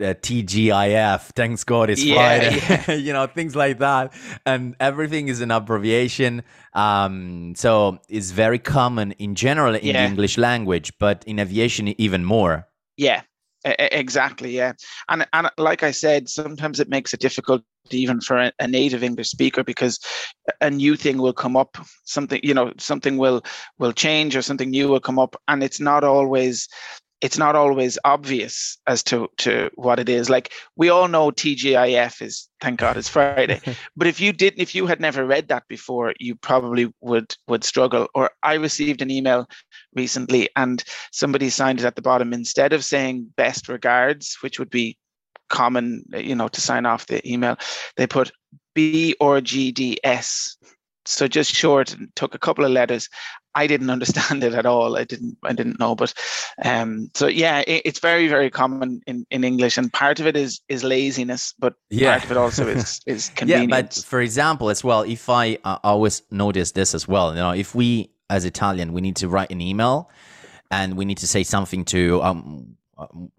[0.00, 2.56] uh, TGIF, thanks God it's yeah, Friday,
[2.88, 2.94] yeah.
[3.06, 4.12] you know, things like that.
[4.44, 6.42] And everything is an abbreviation.
[6.74, 9.92] Um, so it's very common in general in yeah.
[9.92, 12.66] the English language, but in aviation, even more.
[12.96, 13.22] Yeah,
[13.64, 14.50] exactly.
[14.50, 14.74] Yeah.
[15.08, 19.02] And, and like I said, sometimes it makes it difficult even for a, a native
[19.02, 20.00] English speaker because
[20.60, 23.42] a new thing will come up, something, you know, something will,
[23.78, 25.36] will change or something new will come up.
[25.48, 26.68] And it's not always
[27.22, 30.28] it's not always obvious as to to what it is.
[30.28, 33.60] Like we all know TGIF is thank God it's Friday.
[33.96, 37.64] but if you didn't, if you had never read that before, you probably would would
[37.64, 38.08] struggle.
[38.14, 39.48] Or I received an email
[39.94, 44.70] recently and somebody signed it at the bottom instead of saying best regards, which would
[44.70, 44.98] be
[45.48, 47.56] common, you know, to sign off the email,
[47.96, 48.30] they put
[48.74, 50.56] B or GDS.
[51.06, 53.08] So just short and took a couple of letters
[53.56, 54.96] I didn't understand it at all.
[54.96, 56.12] I didn't I didn't know, but
[56.62, 60.36] um, so yeah, it, it's very very common in, in English, and part of it
[60.36, 62.12] is is laziness, but yeah.
[62.12, 63.70] part of it also is is convenience.
[63.70, 67.40] yeah, but for example, as well, if I uh, always notice this as well, you
[67.40, 70.10] know, if we as Italian we need to write an email
[70.70, 72.76] and we need to say something to um,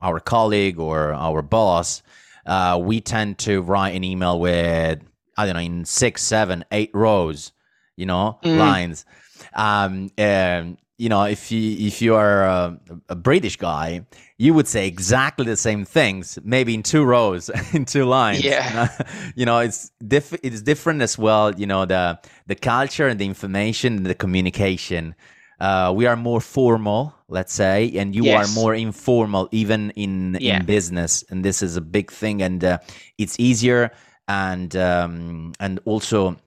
[0.01, 2.01] our colleague or our boss,
[2.45, 4.99] uh, we tend to write an email with
[5.37, 7.51] I don't know in six, seven, eight rows,
[7.95, 8.57] you know, mm.
[8.57, 9.05] lines.
[9.53, 14.05] Um, and you know, if you if you are a, a, British guy,
[14.37, 18.43] you would say exactly the same things, maybe in two rows, in two lines.
[18.43, 18.89] Yeah,
[19.35, 21.53] you know, it's diff- it's different as well.
[21.53, 25.15] You know, the the culture and the information and the communication.
[25.59, 28.47] Uh, we are more formal, let's say, and you yes.
[28.47, 30.59] are more informal, even in yeah.
[30.59, 31.23] in business.
[31.29, 32.77] And this is a big thing, and uh,
[33.17, 33.91] it's easier,
[34.27, 36.37] and um, and also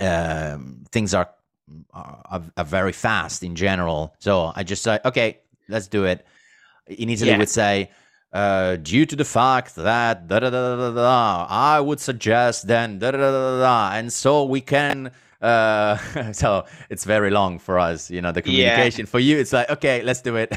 [0.00, 1.30] um, things are,
[1.92, 4.14] are, are very fast in general.
[4.18, 6.26] So I just say, okay, let's do it.
[6.86, 7.38] In Italy, yeah.
[7.38, 7.90] would say.
[8.30, 12.98] Uh, due to the fact that da, da, da, da, da, I would suggest then
[12.98, 15.96] da, da, da, da, da, and so we can uh,
[16.32, 19.06] so it's very long for us, you know, the communication.
[19.06, 19.10] Yeah.
[19.10, 20.54] For you, it's like, okay, let's do it.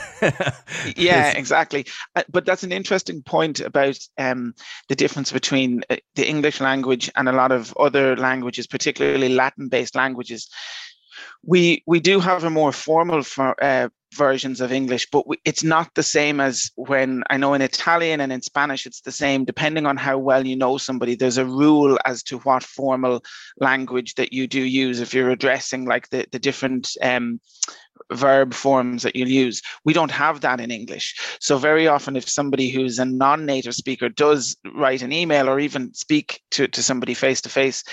[0.98, 1.86] yeah, exactly.
[2.16, 4.54] Uh, but that's an interesting point about um,
[4.90, 9.96] the difference between uh, the English language and a lot of other languages, particularly Latin-based
[9.96, 10.50] languages.
[11.44, 15.64] We we do have a more formal for, uh, versions of English, but we, it's
[15.64, 19.46] not the same as when I know in Italian and in Spanish, it's the same.
[19.46, 23.24] Depending on how well you know somebody, there's a rule as to what formal
[23.60, 27.40] language that you do use if you're addressing like the, the different um,
[28.12, 29.62] verb forms that you'll use.
[29.86, 31.16] We don't have that in English.
[31.40, 35.60] So, very often, if somebody who's a non native speaker does write an email or
[35.60, 37.84] even speak to, to somebody face to face,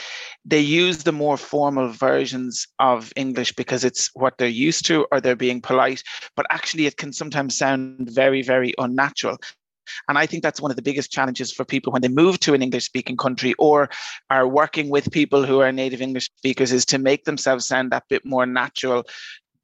[0.44, 5.20] they use the more formal versions of English because it's what they're used to or
[5.20, 6.02] they're being polite.
[6.36, 9.38] But actually, it can sometimes sound very, very unnatural.
[10.08, 12.54] And I think that's one of the biggest challenges for people when they move to
[12.54, 13.88] an English speaking country or
[14.30, 18.04] are working with people who are native English speakers is to make themselves sound that
[18.08, 19.04] bit more natural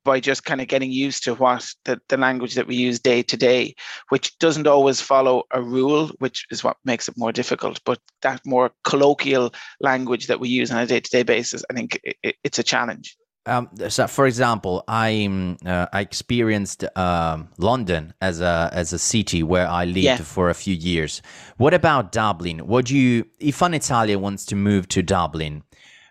[0.05, 3.23] by just kind of getting used to what the, the language that we use day
[3.23, 3.75] to day,
[4.11, 7.81] which doesn't always follow a rule, which is what makes it more difficult.
[7.85, 11.75] But that more colloquial language that we use on a day to day basis, I
[11.75, 13.17] think it, it's a challenge.
[13.47, 19.43] Um, so, for example, I uh, I experienced um, London as a as a city
[19.43, 20.17] where I lived yeah.
[20.17, 21.21] for a few years.
[21.59, 22.67] What about Dublin?
[22.67, 25.63] Would you, if an Italian wants to move to Dublin,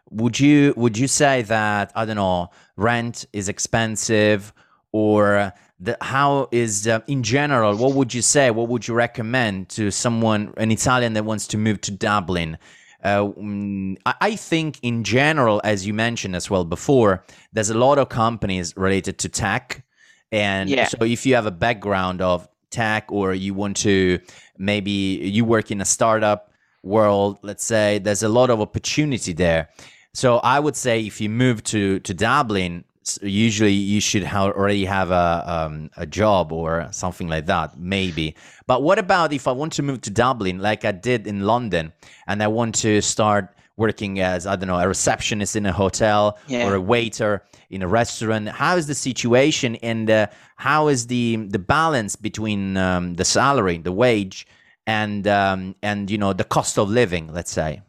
[0.09, 4.53] would you would you say that I don't know rent is expensive
[4.91, 9.69] or the, how is uh, in general what would you say what would you recommend
[9.69, 12.57] to someone an Italian that wants to move to Dublin?
[13.03, 17.97] Uh, mm, I think in general, as you mentioned as well before, there's a lot
[17.97, 19.83] of companies related to tech,
[20.31, 20.87] and yeah.
[20.87, 24.19] so if you have a background of tech or you want to
[24.57, 29.69] maybe you work in a startup world, let's say, there's a lot of opportunity there.
[30.13, 32.83] So I would say if you move to to Dublin,
[33.21, 38.35] usually you should ha- already have a um, a job or something like that, maybe.
[38.67, 41.93] But what about if I want to move to Dublin, like I did in London,
[42.27, 46.37] and I want to start working as I don't know a receptionist in a hotel
[46.47, 46.67] yeah.
[46.67, 48.49] or a waiter in a restaurant?
[48.49, 53.79] How is the situation, and uh, how is the the balance between um, the salary,
[53.79, 54.45] the wage,
[54.85, 57.33] and um, and you know the cost of living?
[57.33, 57.81] Let's say.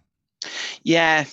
[0.83, 1.25] Yeah,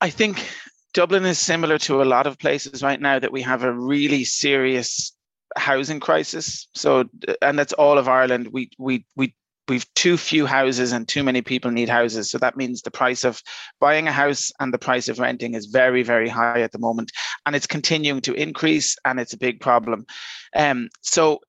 [0.00, 0.46] I think
[0.94, 4.24] Dublin is similar to a lot of places right now that we have a really
[4.24, 5.12] serious
[5.56, 6.68] housing crisis.
[6.74, 7.04] So,
[7.40, 8.48] and that's all of Ireland.
[8.52, 9.34] We we we
[9.68, 12.30] we've too few houses and too many people need houses.
[12.30, 13.42] So that means the price of
[13.80, 17.10] buying a house and the price of renting is very, very high at the moment.
[17.44, 20.06] And it's continuing to increase and it's a big problem.
[20.54, 21.40] Um, so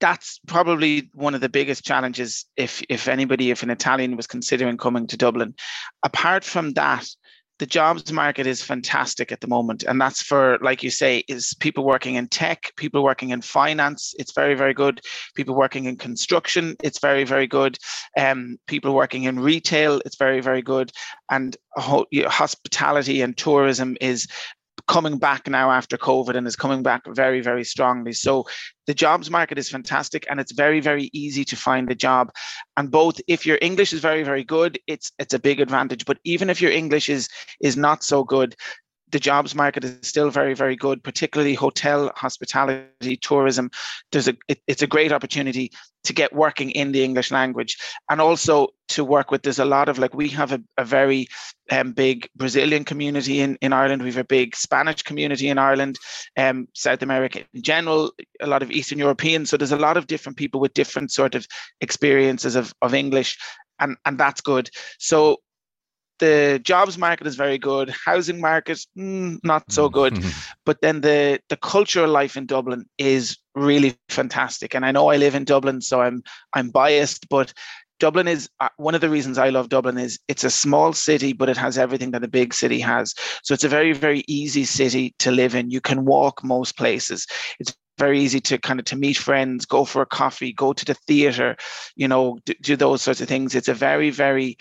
[0.00, 4.76] that's probably one of the biggest challenges if if anybody, if an Italian was considering
[4.76, 5.54] coming to Dublin.
[6.02, 7.06] Apart from that,
[7.58, 9.82] the jobs market is fantastic at the moment.
[9.82, 14.14] And that's for like you say is people working in tech people working in finance
[14.18, 15.00] it's very very good.
[15.34, 17.76] People working in construction it's very very good.
[18.16, 20.92] Um, people working in retail it's very very good.
[21.30, 24.26] And hospitality and tourism is
[24.88, 28.12] coming back now after COVID and is coming back very, very strongly.
[28.12, 28.46] So
[28.86, 32.32] the jobs market is fantastic and it's very, very easy to find a job.
[32.76, 36.06] And both if your English is very, very good, it's it's a big advantage.
[36.06, 37.28] But even if your English is
[37.60, 38.56] is not so good,
[39.10, 43.70] the jobs market is still very, very good, particularly hotel, hospitality, tourism.
[44.12, 45.72] There's a it, it's a great opportunity
[46.04, 47.76] to get working in the English language
[48.10, 49.42] and also to work with.
[49.42, 51.26] There's a lot of like we have a, a very
[51.70, 54.02] um, big Brazilian community in, in Ireland.
[54.02, 55.96] We have a big Spanish community in Ireland,
[56.36, 59.50] um, South America in general, a lot of Eastern Europeans.
[59.50, 61.46] So there's a lot of different people with different sort of
[61.80, 63.38] experiences of, of English
[63.80, 64.70] and, and that's good.
[64.98, 65.38] So
[66.18, 67.94] the jobs market is very good.
[68.04, 70.18] Housing market mm, not so good.
[70.64, 74.74] But then the the cultural life in dublin is really fantastic.
[74.74, 76.22] And i know i live in dublin so i'm
[76.54, 77.52] i'm biased but
[77.98, 81.32] dublin is uh, one of the reasons i love dublin is it's a small city
[81.32, 83.14] but it has everything that a big city has.
[83.42, 85.70] So it's a very very easy city to live in.
[85.70, 87.26] You can walk most places.
[87.58, 90.84] It's very easy to kind of to meet friends go for a coffee go to
[90.84, 91.56] the theater
[91.96, 93.54] you know do, do those sorts of things.
[93.54, 94.56] It's a very very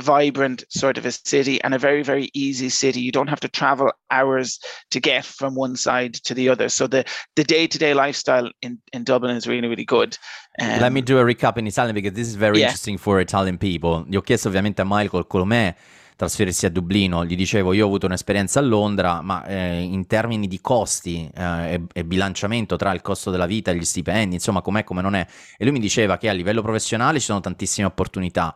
[0.00, 3.48] vibrant sort of a city and a very very easy city you don't have to
[3.48, 4.58] travel hours
[4.90, 9.04] to get from one side to the other so the the day-to-day lifestyle in in
[9.04, 10.18] dublin is really really good
[10.60, 12.66] um, let me do a recap in italian because this is very yeah.
[12.66, 15.74] interesting for italian people gli ho chiesto ovviamente a michael come
[16.16, 17.24] trasferirsi a Dublino.
[17.24, 21.74] Gli dicevo, io ho avuto un'esperienza a Londra, ma eh, in termini di costi eh,
[21.74, 25.14] e, e, bilanciamento tra il costo della vita e gli stipendi, insomma, com'è, come non
[25.14, 25.26] è.
[25.58, 28.54] E lui mi diceva che a livello professionale ci sono tantissime opportunità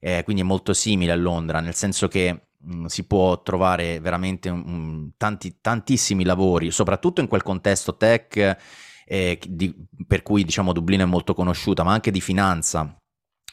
[0.00, 4.00] eh, quindi è molto simile a Londra, nel senso che mh, mm, si può trovare
[4.00, 8.56] veramente um, tanti, tantissimi lavori, soprattutto in quel contesto tech
[9.06, 9.74] eh, di,
[10.06, 12.96] per cui diciamo Dublino è molto conosciuta, ma anche di finanza.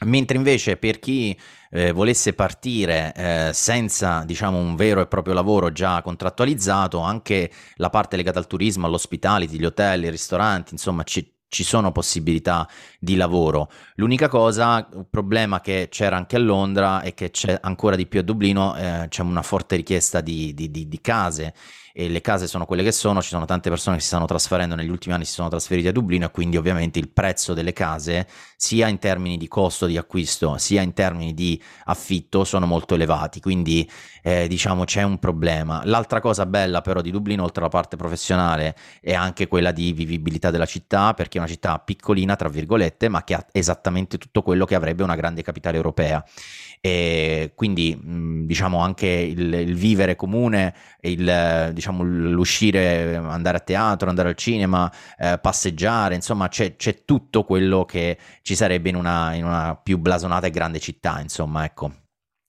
[0.06, 1.38] Mentre invece per chi
[1.70, 7.90] eh, volesse partire eh, senza diciamo un vero e proprio lavoro già contrattualizzato, anche la
[7.90, 12.68] parte legata al turismo, all'hospitality, gli hotel, i ristoranti, insomma ci, ci sono possibilità
[13.00, 13.70] di lavoro.
[13.96, 18.20] L'unica cosa, il problema che c'era anche a Londra e che c'è ancora di più
[18.20, 21.54] a Dublino, eh, c'è una forte richiesta di, di, di, di case
[21.96, 24.74] e le case sono quelle che sono, ci sono tante persone che si stanno trasferendo,
[24.74, 28.28] negli ultimi anni si sono trasferiti a Dublino e quindi ovviamente il prezzo delle case
[28.58, 33.40] sia in termini di costo di acquisto sia in termini di affitto sono molto elevati,
[33.40, 33.88] quindi
[34.24, 35.84] eh, diciamo c'è un problema.
[35.86, 40.50] L'altra cosa bella però di Dublino oltre alla parte professionale è anche quella di vivibilità
[40.50, 44.66] della città perché è una città piccolina tra virgolette ma che ha esattamente tutto quello
[44.66, 46.24] che avrebbe una grande capitale europea
[46.86, 47.98] e quindi
[48.46, 54.92] diciamo anche il, il vivere comune, il, diciamo, l'uscire, andare a teatro, andare al cinema,
[55.18, 59.98] eh, passeggiare, insomma c'è, c'è, tutto quello che ci sarebbe in una, in una più
[59.98, 61.90] blasonata e grande città, insomma, ecco.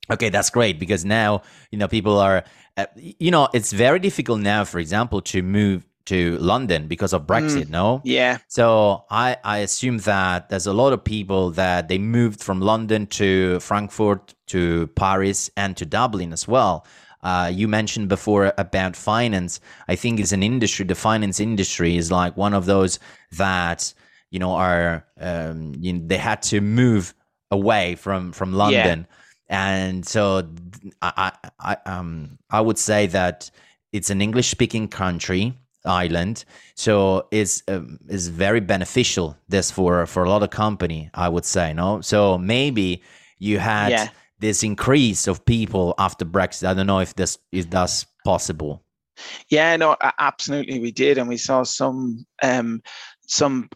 [0.09, 2.45] Okay, that's great because now, you know, people are,
[2.76, 7.26] uh, you know, it's very difficult now, for example, to move to London because of
[7.26, 8.02] Brexit, mm, no?
[8.05, 8.38] Yeah.
[8.48, 13.07] So I, I assume that there's a lot of people that they moved from London
[13.09, 16.86] to Frankfurt, to Paris, and to Dublin as well.
[17.22, 19.59] Uh, you mentioned before about finance.
[19.88, 20.84] I think it's an industry.
[20.84, 22.98] The finance industry is like one of those
[23.32, 23.94] that
[24.30, 27.14] you know are um, you know, they had to move
[27.50, 29.07] away from from London,
[29.48, 29.68] yeah.
[29.70, 30.46] and so
[31.00, 33.50] I, I um I would say that
[33.90, 35.55] it's an English speaking country
[35.85, 36.45] island.
[36.74, 41.45] So it's um, is very beneficial this for for a lot of company i would
[41.45, 42.01] say no?
[42.01, 43.03] So maybe
[43.39, 44.09] you had yeah.
[44.39, 46.68] this increase of people after brexit.
[46.68, 48.82] I don't know if this is that's possible.
[49.49, 52.82] Yeah no absolutely we did and we saw some um
[53.26, 53.68] some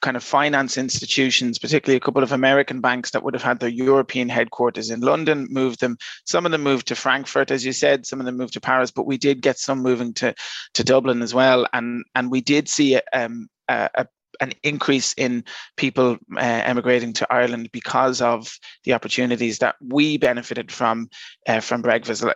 [0.00, 3.68] kind of finance institutions, particularly a couple of American banks that would have had their
[3.68, 5.96] European headquarters in London, moved them.
[6.24, 8.06] Some of them moved to Frankfurt, as you said.
[8.06, 10.34] Some of them moved to Paris, but we did get some moving to
[10.74, 14.06] to Dublin as well, and and we did see um, a, a
[14.40, 15.44] an increase in
[15.76, 18.52] people uh, emigrating to Ireland because of
[18.84, 21.08] the opportunities that we benefited from
[21.46, 22.32] uh, from Brexit.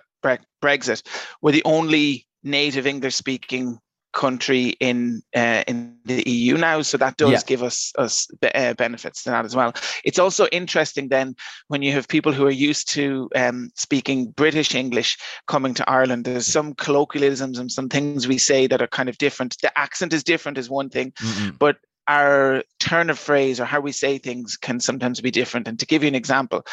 [0.63, 1.03] Brexit.
[1.41, 3.79] We're the only native English speaking
[4.17, 7.41] country in uh, in the EU now, so that does yeah.
[7.47, 9.75] give us us uh, benefits to that as well.
[10.05, 11.37] It's also interesting then
[11.69, 16.25] when you have people who are used to um, speaking British English coming to Ireland.
[16.25, 19.57] There's some colloquialisms and some things we say that are kind of different.
[19.61, 21.57] The accent is different is one thing, mm-hmm.
[21.59, 21.77] but
[22.09, 25.69] our turn of phrase or how we say things can sometimes be different.
[25.69, 26.65] And to give you an example,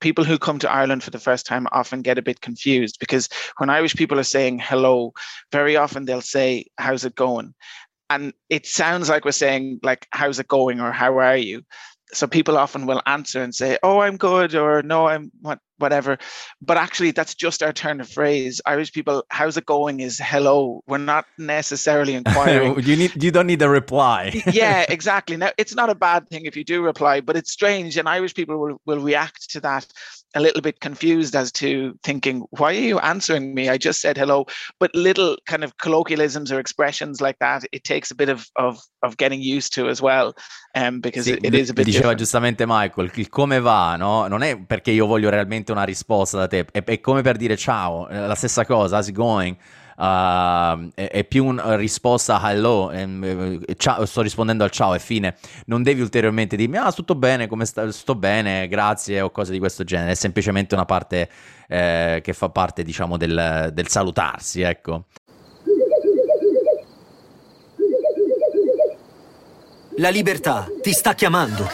[0.00, 3.28] people who come to Ireland for the first time often get a bit confused because
[3.58, 5.12] when Irish people are saying hello,
[5.52, 7.54] very often they'll say, How's it going?
[8.10, 11.62] And it sounds like we're saying, like, how's it going or how are you?
[12.12, 16.18] So people often will answer and say, Oh, I'm good, or no, I'm what whatever.
[16.60, 18.60] But actually, that's just our turn of phrase.
[18.66, 20.00] Irish people, how's it going?
[20.00, 20.82] Is hello.
[20.86, 22.80] We're not necessarily inquiring.
[22.82, 24.42] you need you don't need a reply.
[24.52, 25.36] yeah, exactly.
[25.36, 28.34] Now it's not a bad thing if you do reply, but it's strange, and Irish
[28.34, 29.86] people will, will react to that
[30.34, 33.68] a little bit confused as to thinking, why are you answering me?
[33.70, 34.46] I just said hello.
[34.78, 38.78] But little kind of colloquialisms or expressions like that, it takes a bit of of,
[39.02, 40.34] of getting used to as well.
[40.74, 42.18] Um, because sì, it, it is a bit diceva different.
[42.18, 44.26] giustamente Michael, il come va, no?
[44.28, 47.56] Non è perché io voglio realmente una risposta da te, è, è come per dire
[47.56, 49.56] ciao, la stessa cosa, how's it going?
[49.98, 55.36] Uh, è, è, più una risposta hello, ehm, ciao, sto rispondendo al ciao e fine.
[55.66, 59.58] Non devi ulteriormente dirmi ah tutto bene, come sta, sto bene, grazie o cose di
[59.58, 60.12] questo genere.
[60.12, 61.28] È semplicemente una parte
[61.66, 65.06] eh, che fa parte, diciamo, del, del salutarsi, ecco.
[69.96, 71.68] La libertà ti sta chiamando.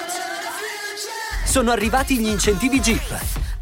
[1.45, 3.44] Sono arrivati gli incentivi Jeep.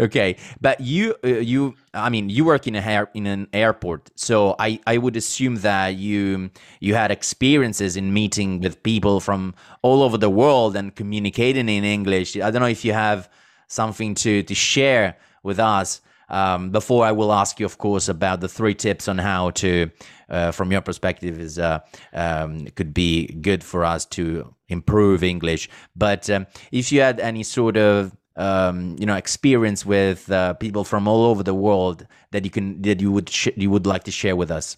[0.00, 4.10] Okay, but you uh, you I mean you work in a hair, in an airport,
[4.16, 9.54] so I I would assume that you you had experiences in meeting with people from
[9.82, 12.36] all over the world and communicating in English.
[12.36, 13.28] I don't know if you have
[13.68, 16.00] something to to share with us.
[16.28, 19.90] Um, before I will ask you, of course, about the three tips on how to,
[20.30, 21.80] uh, from your perspective, is uh,
[22.14, 25.68] um, could be good for us to improve English.
[25.94, 30.84] But um, if you had any sort of um, you know experience with uh, people
[30.84, 34.10] from all over the world that you can that you would you would like to
[34.10, 34.76] share with us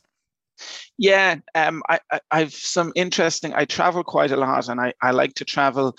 [0.99, 2.01] yeah um, I,
[2.31, 5.97] I have some interesting i travel quite a lot and i, I like to travel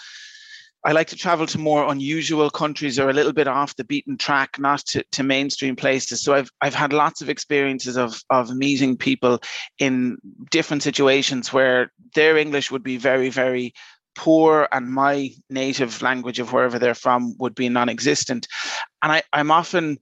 [0.88, 4.18] I like to travel to more unusual countries or a little bit off the beaten
[4.18, 6.22] track, not to, to mainstream places.
[6.22, 9.42] So I've I've had lots of experiences of of meeting people
[9.80, 10.18] in
[10.50, 13.74] different situations where their English would be very, very
[14.18, 18.48] poor and my native language of wherever they're from would be non-existent.
[19.04, 20.00] And I, i'm often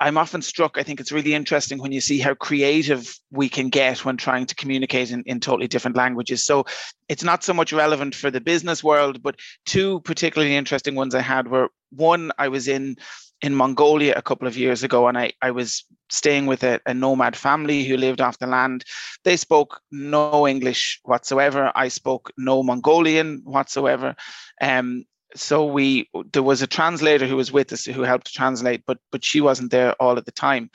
[0.00, 3.68] i'm often struck i think it's really interesting when you see how creative we can
[3.68, 6.44] get when trying to communicate in, in totally different languages.
[6.44, 6.64] So
[7.08, 11.20] it's not so much relevant for the business world but two particularly interesting ones i
[11.20, 12.96] had were one i was in
[13.42, 16.94] in Mongolia a couple of years ago, and I, I was staying with a, a,
[16.94, 18.84] nomad family who lived off the land.
[19.24, 21.72] They spoke no English whatsoever.
[21.74, 24.14] I spoke no Mongolian whatsoever.
[24.60, 28.98] Um, so we there was a translator who was with us who helped translate, but
[29.10, 30.70] but she wasn't there all at the time.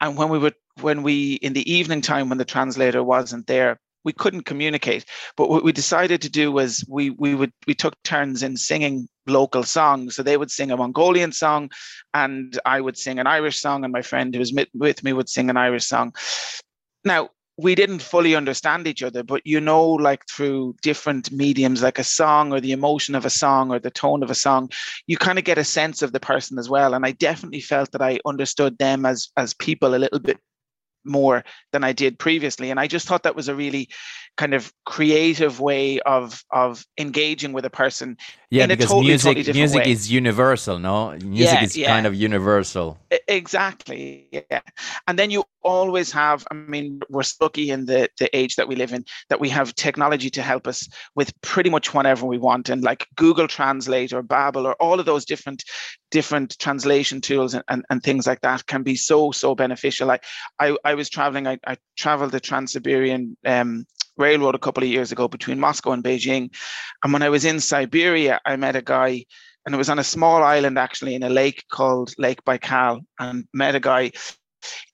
[0.00, 3.80] And when we were when we in the evening time when the translator wasn't there,
[4.04, 5.04] we couldn't communicate.
[5.36, 9.08] But what we decided to do was we we would we took turns in singing
[9.28, 10.16] local songs.
[10.16, 11.70] So they would sing a Mongolian song,
[12.14, 15.28] and I would sing an Irish song, and my friend who was with me would
[15.28, 16.14] sing an Irish song.
[17.04, 21.98] Now we didn't fully understand each other, but you know, like through different mediums, like
[21.98, 24.70] a song or the emotion of a song or the tone of a song,
[25.08, 26.94] you kind of get a sense of the person as well.
[26.94, 30.38] And I definitely felt that I understood them as as people a little bit
[31.04, 32.70] more than I did previously.
[32.70, 33.88] And I just thought that was a really
[34.36, 38.16] kind of creative way of of engaging with a person.
[38.50, 39.92] Yeah, because totally, music totally music way.
[39.92, 41.10] is universal, no?
[41.22, 41.88] Music yeah, is yeah.
[41.88, 42.98] kind of universal.
[43.26, 44.26] Exactly.
[44.32, 44.60] Yeah.
[45.06, 48.74] And then you always have, I mean, we're lucky in the the age that we
[48.74, 52.70] live in that we have technology to help us with pretty much whatever we want.
[52.70, 55.62] And like Google Translate or Babbel or all of those different
[56.10, 60.08] different translation tools and, and, and things like that can be so, so beneficial.
[60.08, 60.24] Like
[60.58, 63.84] I, I was traveling, I, I traveled the Trans-Siberian um,
[64.18, 66.54] railroad a couple of years ago between Moscow and Beijing.
[67.02, 69.24] And when I was in Siberia, I met a guy,
[69.64, 73.46] and it was on a small island actually in a lake called Lake Baikal, and
[73.54, 74.12] met a guy.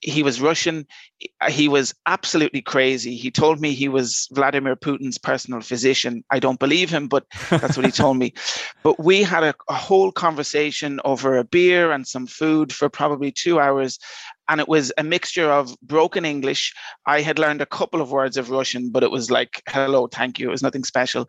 [0.01, 0.85] He was Russian.
[1.49, 3.15] He was absolutely crazy.
[3.15, 6.23] He told me he was Vladimir Putin's personal physician.
[6.31, 8.33] I don't believe him, but that's what he told me.
[8.83, 13.31] But we had a, a whole conversation over a beer and some food for probably
[13.31, 13.97] two hours
[14.47, 16.73] and it was a mixture of broken English.
[17.05, 20.39] I had learned a couple of words of Russian, but it was like hello, thank
[20.39, 20.47] you.
[20.47, 21.27] It was nothing special,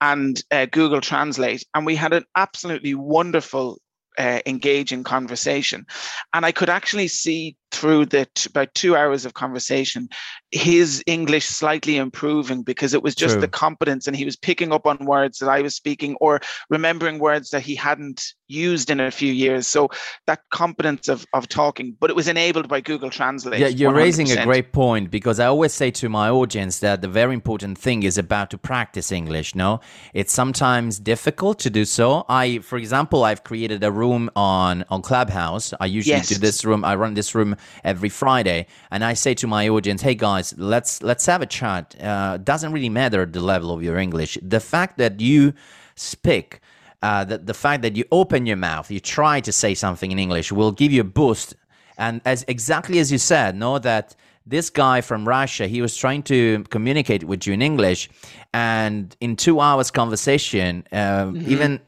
[0.00, 3.78] and uh, Google Translate, and we had an absolutely wonderful.
[4.18, 5.86] Uh, engaging conversation
[6.34, 10.08] and i could actually see through the t- about two hours of conversation,
[10.50, 13.40] his English slightly improving because it was just True.
[13.42, 16.40] the competence and he was picking up on words that I was speaking or
[16.70, 19.66] remembering words that he hadn't used in a few years.
[19.66, 19.90] So
[20.26, 23.60] that competence of, of talking, but it was enabled by Google Translate.
[23.60, 23.96] Yeah, you're 100%.
[23.96, 27.76] raising a great point because I always say to my audience that the very important
[27.76, 29.54] thing is about to practice English.
[29.54, 29.80] No,
[30.14, 32.24] it's sometimes difficult to do so.
[32.28, 35.74] I, for example, I've created a room on on Clubhouse.
[35.78, 36.28] I usually yes.
[36.28, 36.84] do this room.
[36.84, 41.02] I run this room every Friday, and I say to my audience, "Hey guys, let's
[41.02, 41.94] let's have a chat.
[42.00, 44.38] Uh, doesn't really matter the level of your English.
[44.42, 45.52] The fact that you
[45.94, 46.60] speak."
[47.02, 50.18] uh, the, the fact that you open your mouth, you try to say something in
[50.18, 51.54] English will give you a boost.
[51.96, 54.14] And as exactly as you said, know that
[54.46, 58.08] this guy from Russia, he was trying to communicate with you in English,
[58.54, 61.50] and in two hours conversation, uh, mm-hmm.
[61.50, 61.80] even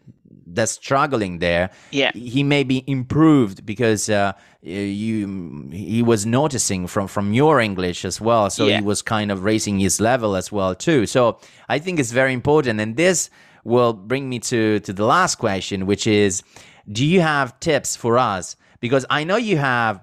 [0.52, 4.32] the struggling there, yeah, he may be improved because uh,
[4.62, 8.78] you he was noticing from from your English as well, so yeah.
[8.78, 11.06] he was kind of raising his level as well too.
[11.06, 11.38] So
[11.68, 13.30] I think it's very important, and this
[13.64, 16.42] will bring me to to the last question, which is,
[16.90, 18.56] do you have tips for us?
[18.80, 20.00] Because I know you have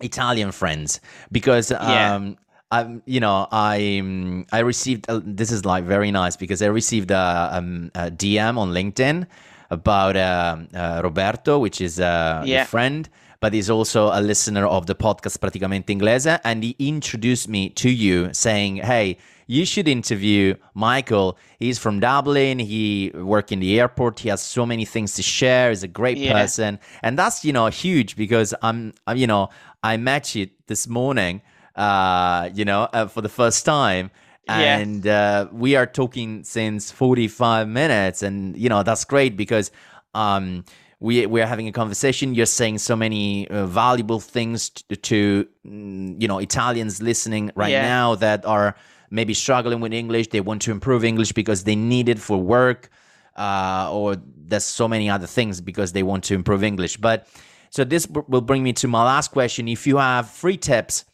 [0.00, 1.00] Italian friends.
[1.30, 2.14] Because yeah.
[2.14, 2.36] um,
[2.70, 7.10] I'm, you know, I I received uh, this is like very nice because I received
[7.10, 9.26] a, um, a DM on LinkedIn
[9.70, 12.64] about uh, uh, Roberto, which is uh, a yeah.
[12.64, 13.08] friend,
[13.44, 17.90] but he's also a listener of the podcast Praticamente Inglese, and he introduced me to
[17.90, 21.36] you, saying, "Hey." you should interview Michael.
[21.58, 22.58] He's from Dublin.
[22.58, 24.20] He worked in the airport.
[24.20, 25.68] He has so many things to share.
[25.68, 26.32] He's a great yeah.
[26.32, 29.50] person, and that's you know huge because I'm, I'm you know
[29.82, 31.42] I met you this morning,
[31.76, 34.10] uh, you know, uh, for the first time.
[34.48, 38.22] And uh, we are talking since 45 minutes.
[38.22, 39.70] And, you know, that's great because
[40.14, 40.64] um,
[41.00, 42.34] we we are having a conversation.
[42.34, 47.72] You're saying so many uh, valuable things to, to, mm, you know Italians listening right
[47.72, 47.82] yeah.
[47.82, 48.76] now that are
[49.10, 52.90] maybe struggling with English, they want to improve English because they need it for work,
[53.36, 56.96] uh, or there's so many other things because they want to improve English.
[56.96, 57.28] But
[57.70, 59.68] so this b- will bring me to my last question.
[59.68, 61.04] If you have free tips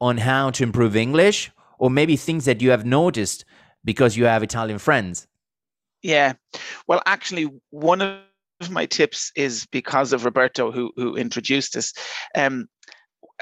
[0.00, 3.44] on how to improve English, or maybe things that you have noticed
[3.84, 5.26] because you have Italian friends.
[6.02, 6.34] Yeah,
[6.86, 8.20] well, actually, one of
[8.68, 11.94] my tips is because of Roberto, who who introduced us.
[12.34, 12.68] Um,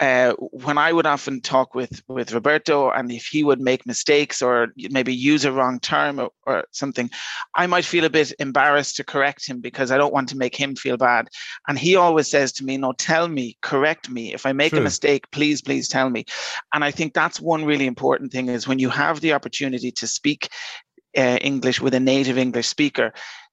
[0.00, 4.40] uh, when I would often talk with with Roberto, and if he would make mistakes
[4.40, 7.10] or maybe use a wrong term or, or, something,
[7.56, 10.54] I might feel a bit embarrassed to correct him because I don't want to make
[10.54, 11.28] him feel bad.
[11.66, 14.32] And he always says to me, "No, tell me, correct me.
[14.32, 14.80] If I make True.
[14.80, 16.24] a mistake, please, please tell me."
[16.72, 20.06] And I think that's one really important thing is when you have the opportunity to
[20.06, 20.48] speak
[21.16, 23.12] uh, English with a native English speaker,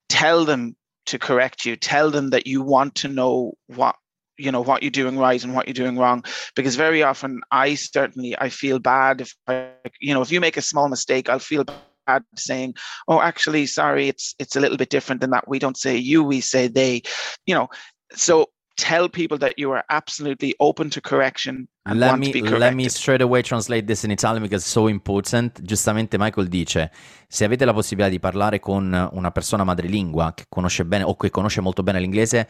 [0.10, 0.76] tell them
[1.08, 1.76] to correct you.
[1.76, 3.96] Tell them that you want to know what
[4.38, 6.24] you know what you're doing right and what you're doing wrong.
[6.56, 10.58] Because very often i certainly i feel bad if i you know if you make
[10.58, 12.74] a small mistake i'll feel bad saying
[13.08, 15.48] oh actually sorry it's it's a little bit different than that.
[15.48, 17.02] We don't say you we say they
[17.46, 17.70] you know.
[18.14, 22.32] So tell people that you are absolutely open to correction and let me.
[22.42, 25.62] Let me straight away translate this in Italian because it's so important.
[25.62, 26.92] Giustamente Michael dice,
[27.28, 31.30] se avete la possibilità di parlare con una persona madrelingua che conosce bene o che
[31.30, 32.48] conosce molto bene l'inglese,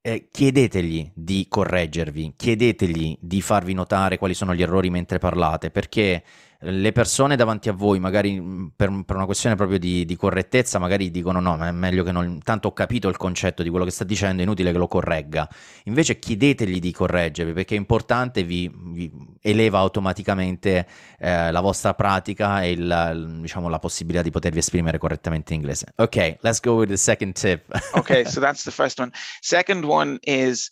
[0.00, 6.22] eh, chiedetegli di correggervi, chiedetegli di farvi notare quali sono gli errori mentre parlate, perché
[6.62, 10.78] le persone davanti a voi, magari mm, per, per una questione proprio di, di, correttezza,
[10.78, 12.40] magari dicono no, ma è meglio che non...
[12.42, 15.48] Tanto ho capito il concetto di quello che sta dicendo, è inutile che lo corregga.
[15.84, 20.86] Invece chiedetegli di correggervi perché è importante, vi, vi eleva automaticamente
[21.18, 25.92] eh, la vostra pratica e il, diciamo, la possibilità di potervi esprimere correttamente in inglese.
[25.96, 27.64] Ok, let's go with the second tip.
[27.92, 29.12] okay, so that's the first one.
[29.40, 30.70] Second one is...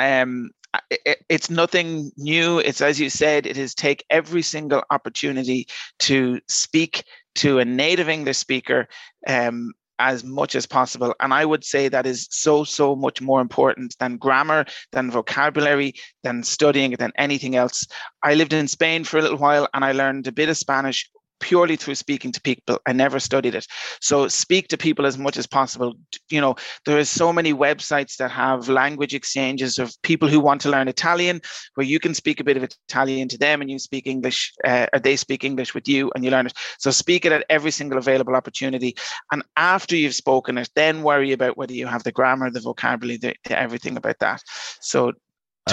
[0.00, 0.52] Um,
[0.90, 2.58] it, it's nothing new.
[2.58, 5.66] It's as you said, it is take every single opportunity
[6.00, 7.04] to speak
[7.36, 8.88] to a native English speaker
[9.26, 11.14] um, as much as possible.
[11.20, 15.94] And I would say that is so, so much more important than grammar, than vocabulary,
[16.22, 17.86] than studying, than anything else.
[18.22, 21.10] I lived in Spain for a little while and I learned a bit of Spanish
[21.40, 22.78] purely through speaking to people.
[22.86, 23.66] I never studied it.
[24.00, 25.94] So speak to people as much as possible.
[26.30, 30.60] You know, there is so many websites that have language exchanges of people who want
[30.62, 31.40] to learn Italian,
[31.74, 34.86] where you can speak a bit of Italian to them and you speak English, uh,
[34.92, 36.54] or they speak English with you and you learn it.
[36.78, 38.96] So speak it at every single available opportunity.
[39.32, 43.18] And after you've spoken it, then worry about whether you have the grammar, the vocabulary,
[43.18, 44.42] the, everything about that.
[44.80, 45.12] So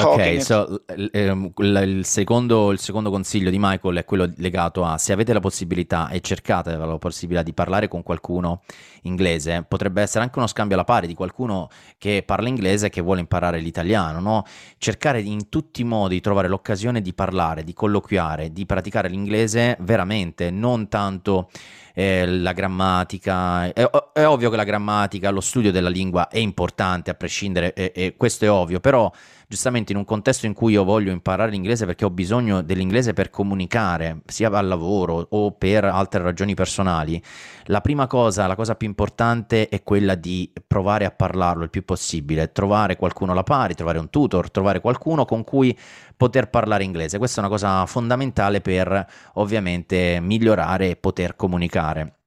[0.03, 0.83] Ok, so,
[1.13, 5.39] um, il, secondo, il, secondo, consiglio di Michael è quello legato a se avete la
[5.39, 8.61] possibilità e cercate la possibilità di parlare con qualcuno
[9.03, 13.01] inglese, potrebbe essere anche uno scambio alla pari di qualcuno che parla inglese e che
[13.01, 14.43] vuole imparare l'italiano, no?
[14.77, 19.77] Cercare in tutti i modi di trovare l'occasione di parlare, di colloquiare, di praticare l'inglese
[19.81, 21.49] veramente, non tanto
[21.93, 23.71] eh, la grammatica.
[23.71, 28.15] È, è, ovvio che la grammatica, lo studio della lingua è importante a prescindere, e
[28.17, 29.11] questo è ovvio, però
[29.47, 33.29] giustamente in un contesto in cui io voglio imparare l'inglese perché ho bisogno dell'inglese per
[33.29, 37.21] comunicare, sia al lavoro o per altre ragioni personali,
[37.65, 41.83] la prima cosa, la cosa più importante è quella di provare a parlarlo il più
[41.83, 45.77] possibile, trovare qualcuno alla pari, trovare un tutor, trovare qualcuno con cui
[46.15, 47.17] poter parlare inglese.
[47.17, 52.24] Questa è una cosa fondamentale per ovviamente migliorare e poter comunicare.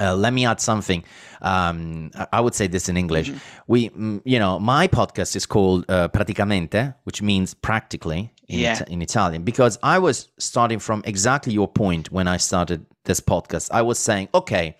[0.00, 1.04] Uh, let me add something.
[1.42, 3.28] Um, I would say this in English.
[3.28, 3.38] Mm-hmm.
[3.66, 8.80] We, mm, you know, my podcast is called uh, Praticamente, which means practically in, yeah.
[8.80, 13.20] it- in Italian, because I was starting from exactly your point when I started this
[13.20, 13.68] podcast.
[13.72, 14.76] I was saying, okay,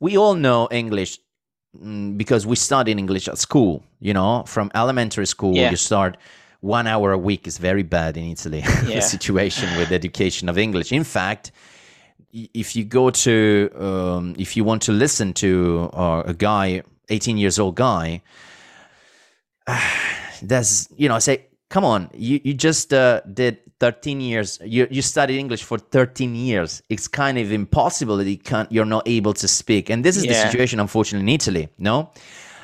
[0.00, 1.18] we all know English
[1.80, 3.82] mm, because we study English at school.
[4.00, 5.70] You know, from elementary school, yeah.
[5.70, 6.16] you start
[6.60, 8.62] one hour a week is very bad in Italy.
[8.86, 8.96] Yeah.
[8.96, 10.92] the situation with education of English.
[10.92, 11.52] In fact
[12.32, 17.36] if you go to um, if you want to listen to uh, a guy 18
[17.36, 18.22] years old guy
[19.66, 19.80] uh,
[20.42, 25.02] there's you know say come on you, you just uh, did 13 years you, you
[25.02, 26.82] studied english for 13 years.
[26.88, 29.90] It's kind of impossible that you can't you're not able to speak.
[29.90, 30.32] And this is yeah.
[30.32, 32.10] the situation unfortunately in italy no?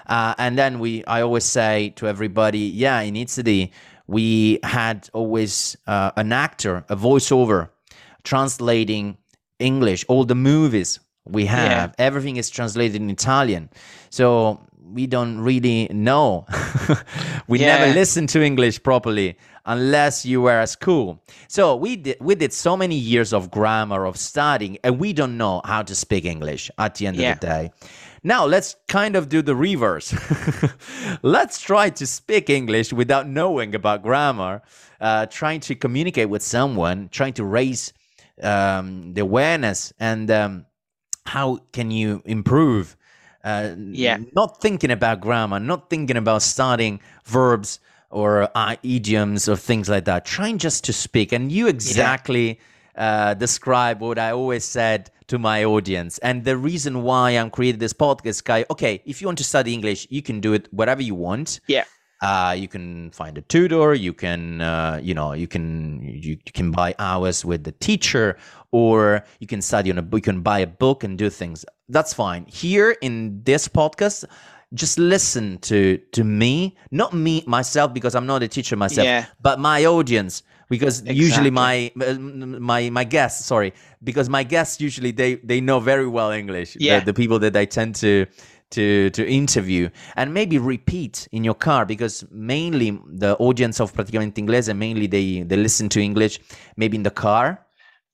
[0.07, 3.73] Uh, and then we i always say to everybody yeah in italy
[4.07, 7.71] we had always uh, an actor a voiceover
[8.23, 9.17] translating
[9.59, 10.05] English.
[10.09, 12.05] All the movies we have, yeah.
[12.05, 13.71] everything is translated in Italian.
[14.11, 14.61] So
[14.93, 16.47] we don't really know.
[17.49, 17.79] we yeah.
[17.79, 21.23] never listen to English properly unless you were at school.
[21.49, 25.37] So we did we did so many years of grammar of studying and we don't
[25.37, 27.33] know how to speak English at the end yeah.
[27.33, 27.71] of the day.
[28.23, 30.15] Now let's kind of do the reverse.
[31.23, 34.63] let's try to speak English without knowing about grammar,
[35.01, 37.93] uh, trying to communicate with someone, trying to raise
[38.43, 40.66] um, the awareness and um,
[41.24, 42.97] how can you improve?
[43.45, 44.18] Uh, yeah.
[44.34, 47.78] not thinking about grammar not thinking about starting verbs
[48.11, 50.24] or uh, idioms or things like that.
[50.24, 51.30] Trying just to speak.
[51.30, 52.59] And you exactly
[52.97, 53.30] yeah.
[53.30, 56.18] uh, describe what i always said to my audience.
[56.18, 59.72] And the reason why i'm creating this podcast guy okay if you want to study
[59.72, 61.61] english you can do it whatever you want.
[61.68, 61.84] Yeah
[62.23, 63.95] uh, you can find a tutor.
[63.95, 68.37] You can, uh, you know, you can you, you, can buy hours with the teacher,
[68.73, 70.19] or you can study on a book.
[70.19, 71.64] You can buy a book and do things.
[71.89, 72.47] That's fine.
[72.47, 74.25] Here in this podcast,
[74.75, 79.27] just listen to to me, not me myself because I'm not a teacher myself, yeah.
[79.41, 81.23] but my audience because exactly.
[81.23, 86.31] usually my my my guests sorry because my guests usually they they know very well
[86.31, 86.99] english yeah.
[86.99, 88.27] the, the people that i tend to
[88.71, 94.39] to to interview and maybe repeat in your car because mainly the audience of praticamente
[94.39, 96.41] inglese mainly they they listen to english
[96.77, 97.64] maybe in the car.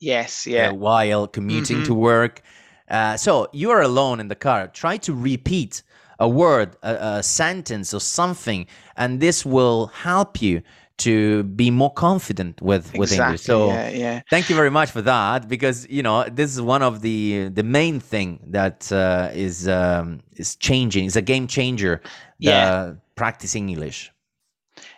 [0.00, 0.68] Yes yeah.
[0.68, 1.86] uh, while commuting mm-hmm.
[1.86, 2.42] to work.
[2.88, 4.68] Uh, so you are alone in the car.
[4.68, 5.82] Try to repeat
[6.18, 10.62] a word a, a sentence or something and this will help you
[10.98, 13.42] to be more confident with with exactly, English.
[13.42, 14.20] So yeah, yeah.
[14.30, 17.62] thank you very much for that because you know this is one of the the
[17.62, 21.06] main thing that uh, is um, is changing.
[21.06, 22.00] It's a game changer.
[22.38, 24.12] Yeah, practicing English.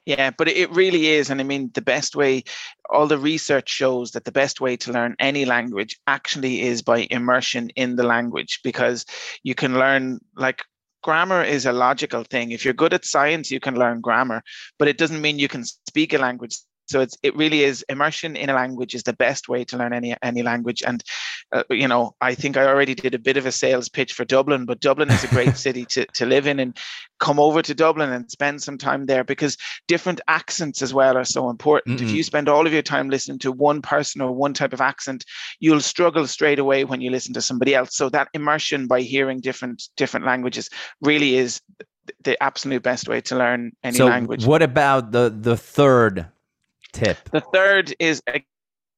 [0.07, 1.30] Yeah, but it really is.
[1.30, 2.45] And I mean, the best way,
[2.90, 7.07] all the research shows that the best way to learn any language actually is by
[7.11, 9.07] immersion in the language because
[9.42, 10.62] you can learn, like
[11.05, 12.50] grammar is a logical thing.
[12.50, 14.42] If you're good at science, you can learn grammar,
[14.78, 16.57] but it doesn't mean you can speak a language
[16.87, 19.93] so it's it really is immersion in a language is the best way to learn
[19.93, 21.03] any any language and
[21.53, 24.24] uh, you know i think i already did a bit of a sales pitch for
[24.24, 26.76] dublin but dublin is a great city to, to live in and
[27.20, 29.57] come over to dublin and spend some time there because
[29.89, 32.07] different accents as well are so important mm-hmm.
[32.07, 34.80] if you spend all of your time listening to one person or one type of
[34.80, 35.24] accent
[35.61, 39.41] you'll struggle straight away when you listen to somebody else so that immersion by hearing
[39.41, 40.68] different different languages
[41.01, 41.61] really is
[42.22, 44.45] the absolute best way to learn any so language.
[44.45, 46.26] What about the the third
[46.95, 47.18] tip?
[47.30, 48.22] The third is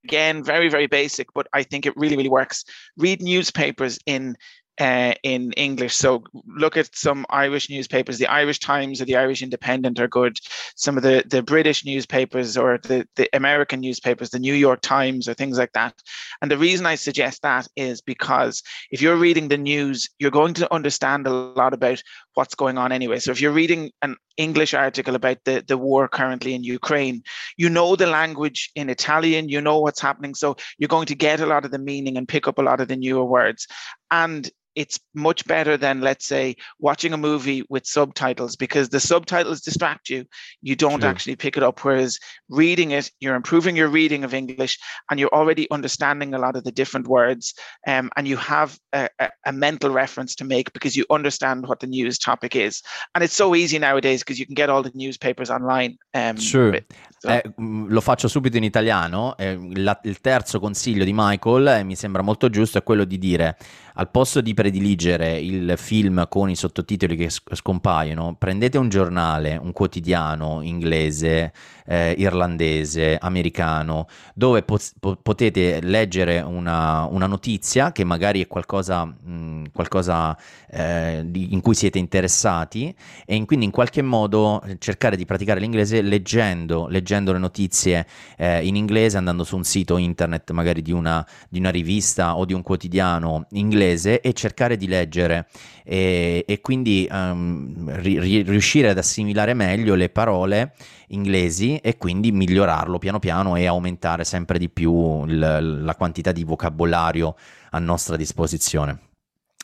[0.05, 2.65] again very very basic, but I think it really really works.
[2.97, 4.37] Read newspapers in
[4.79, 5.95] uh, in English.
[5.95, 8.19] So look at some Irish newspapers.
[8.19, 10.39] The Irish Times or the Irish Independent are good.
[10.75, 15.29] Some of the, the British newspapers or the, the American newspapers, the New York Times
[15.29, 15.95] or things like that.
[16.43, 20.55] And the reason I suggest that is because if you're reading the news, you're going
[20.55, 22.03] to understand a lot about
[22.37, 23.19] what's going on anyway.
[23.19, 27.23] So if you're reading an English article about the, the war currently in Ukraine,
[27.57, 30.35] you know the language in Italian, you know what's happening.
[30.35, 32.81] So you're going to get a lot of the meaning and pick up a lot
[32.81, 33.67] of the newer words.
[34.11, 39.63] And it's much better than let's say watching a movie with subtitles because the subtitles
[39.63, 40.25] distract you
[40.61, 41.09] you don't True.
[41.09, 42.19] actually pick it up whereas
[42.49, 44.79] reading it you're improving your reading of english
[45.11, 47.55] and you're already understanding a lot of the different words
[47.87, 51.81] um, and you have a, a, a, mental reference to make because you understand what
[51.81, 52.83] the news topic is
[53.15, 56.79] and it's so easy nowadays because you can get all the newspapers online um, True.
[57.21, 57.31] So.
[57.31, 61.83] Eh, mm, lo faccio subito in italiano eh, la, il terzo consiglio di Michael eh,
[61.83, 63.57] mi sembra molto giusto è quello di dire
[63.99, 69.73] al posto di prediligere il film con i sottotitoli che scompaiono, prendete un giornale, un
[69.73, 71.53] quotidiano inglese,
[71.87, 74.79] eh, irlandese, americano, dove po-
[75.23, 80.37] potete leggere una, una, notizia che magari è qualcosa, mh, qualcosa
[80.71, 82.95] eh, in cui siete interessati
[83.25, 88.67] e in, quindi in qualche modo cercare di praticare l'inglese leggendo, leggendo le notizie eh,
[88.67, 92.53] in inglese, andando su un sito internet magari di una, di una rivista o di
[92.53, 95.49] un quotidiano inglese e cercare di leggere
[95.85, 100.75] e, e quindi um, ri- riuscire ad assimilare meglio le parole
[101.09, 106.45] inglesi e quindi migliorarlo piano piano e aumentare sempre di più il, la quantità di
[106.45, 107.37] vocabolario
[107.71, 108.99] a nostra disposizione.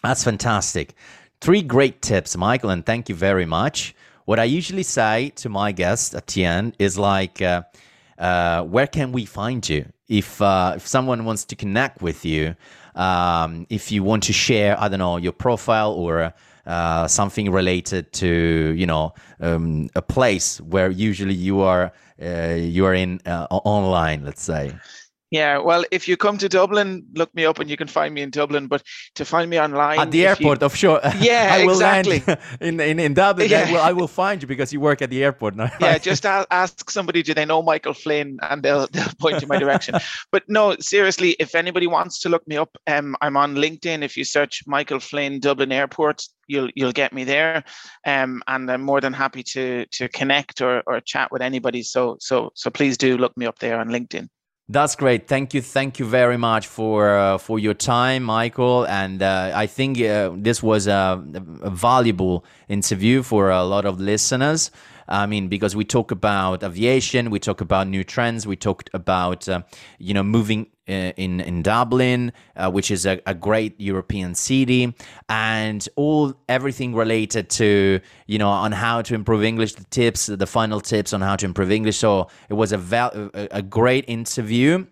[0.00, 0.94] That's fantastic.
[1.38, 3.94] Three great tips, Michael, and thank you very much.
[4.26, 7.62] What I usually say to my guests at the end is like, uh,
[8.18, 9.86] uh, where can we find you?
[10.08, 12.54] If, uh, if someone wants to connect with you,
[12.94, 16.34] um, if you want to share, I don't know, your profile or
[16.66, 18.28] uh, something related to,
[18.76, 24.24] you know, um, a place where usually you are uh, you are in uh, online,
[24.24, 24.72] let's say.
[25.32, 28.20] Yeah, well, if you come to Dublin, look me up and you can find me
[28.20, 28.66] in Dublin.
[28.66, 28.82] But
[29.14, 30.66] to find me online at the airport, you...
[30.66, 31.00] of sure.
[31.20, 32.22] Yeah, I will exactly.
[32.26, 33.64] Land in, in in Dublin, yeah.
[33.66, 35.70] I will, I will find you because you work at the airport now.
[35.80, 39.48] yeah, just ask somebody, do they know Michael Flynn, and they'll they'll point you in
[39.48, 39.94] my direction.
[40.30, 44.02] but no, seriously, if anybody wants to look me up, um, I'm on LinkedIn.
[44.02, 47.64] If you search Michael Flynn Dublin Airport, you'll you'll get me there
[48.06, 52.16] um, and i'm more than happy to to connect or, or chat with anybody so
[52.20, 54.28] so so please do look me up there on linkedin
[54.68, 55.28] that's great.
[55.28, 55.60] Thank you.
[55.60, 58.86] Thank you very much for uh, for your time, Michael.
[58.86, 61.22] And uh, I think uh, this was a,
[61.62, 64.70] a, valuable interview for a lot of listeners.
[65.08, 69.48] I mean, because we talk about aviation, we talk about new trends, we talked about
[69.48, 69.62] uh,
[69.98, 74.94] you know moving uh, in in Dublin, uh, which is a, a, great European city,
[75.28, 80.46] and all everything related to you know on how to improve English, the tips, the
[80.46, 81.98] final tips on how to improve English.
[81.98, 84.86] So it was a val- a great interview.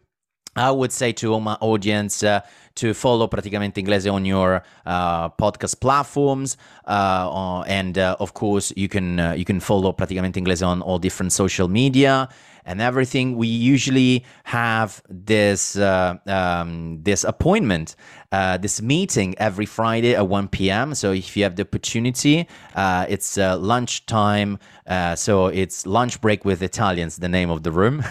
[0.60, 2.40] I would say to all my audience uh,
[2.76, 6.56] to follow Praticamente Inglese on your uh, podcast platforms,
[6.86, 10.98] uh, and uh, of course you can uh, you can follow Praticamente Inglese on all
[10.98, 12.28] different social media
[12.70, 13.36] and everything.
[13.36, 17.96] We usually have this uh, um, this appointment,
[18.30, 20.94] uh, this meeting every Friday at 1 p.m.
[20.94, 22.46] So if you have the opportunity,
[22.76, 24.60] uh, it's uh, lunchtime.
[24.86, 28.04] Uh, so it's lunch break with Italians, the name of the room,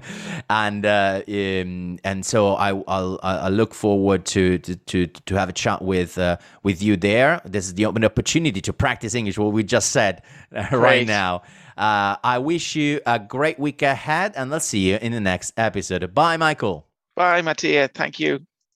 [0.50, 5.50] and uh, um, and so I I'll, i look forward to, to to to have
[5.50, 6.18] a chat with
[6.62, 7.42] with you there.
[7.44, 9.36] This is the open opportunity to practice English.
[9.38, 10.22] What we just said
[10.72, 11.42] right now.
[11.76, 15.52] Uh, I wish you a great week ahead, and let's see you in the next
[15.56, 16.14] episode.
[16.14, 16.86] Bye, Michael.
[17.14, 17.88] Bye, Mattia.
[17.88, 18.46] Thank you.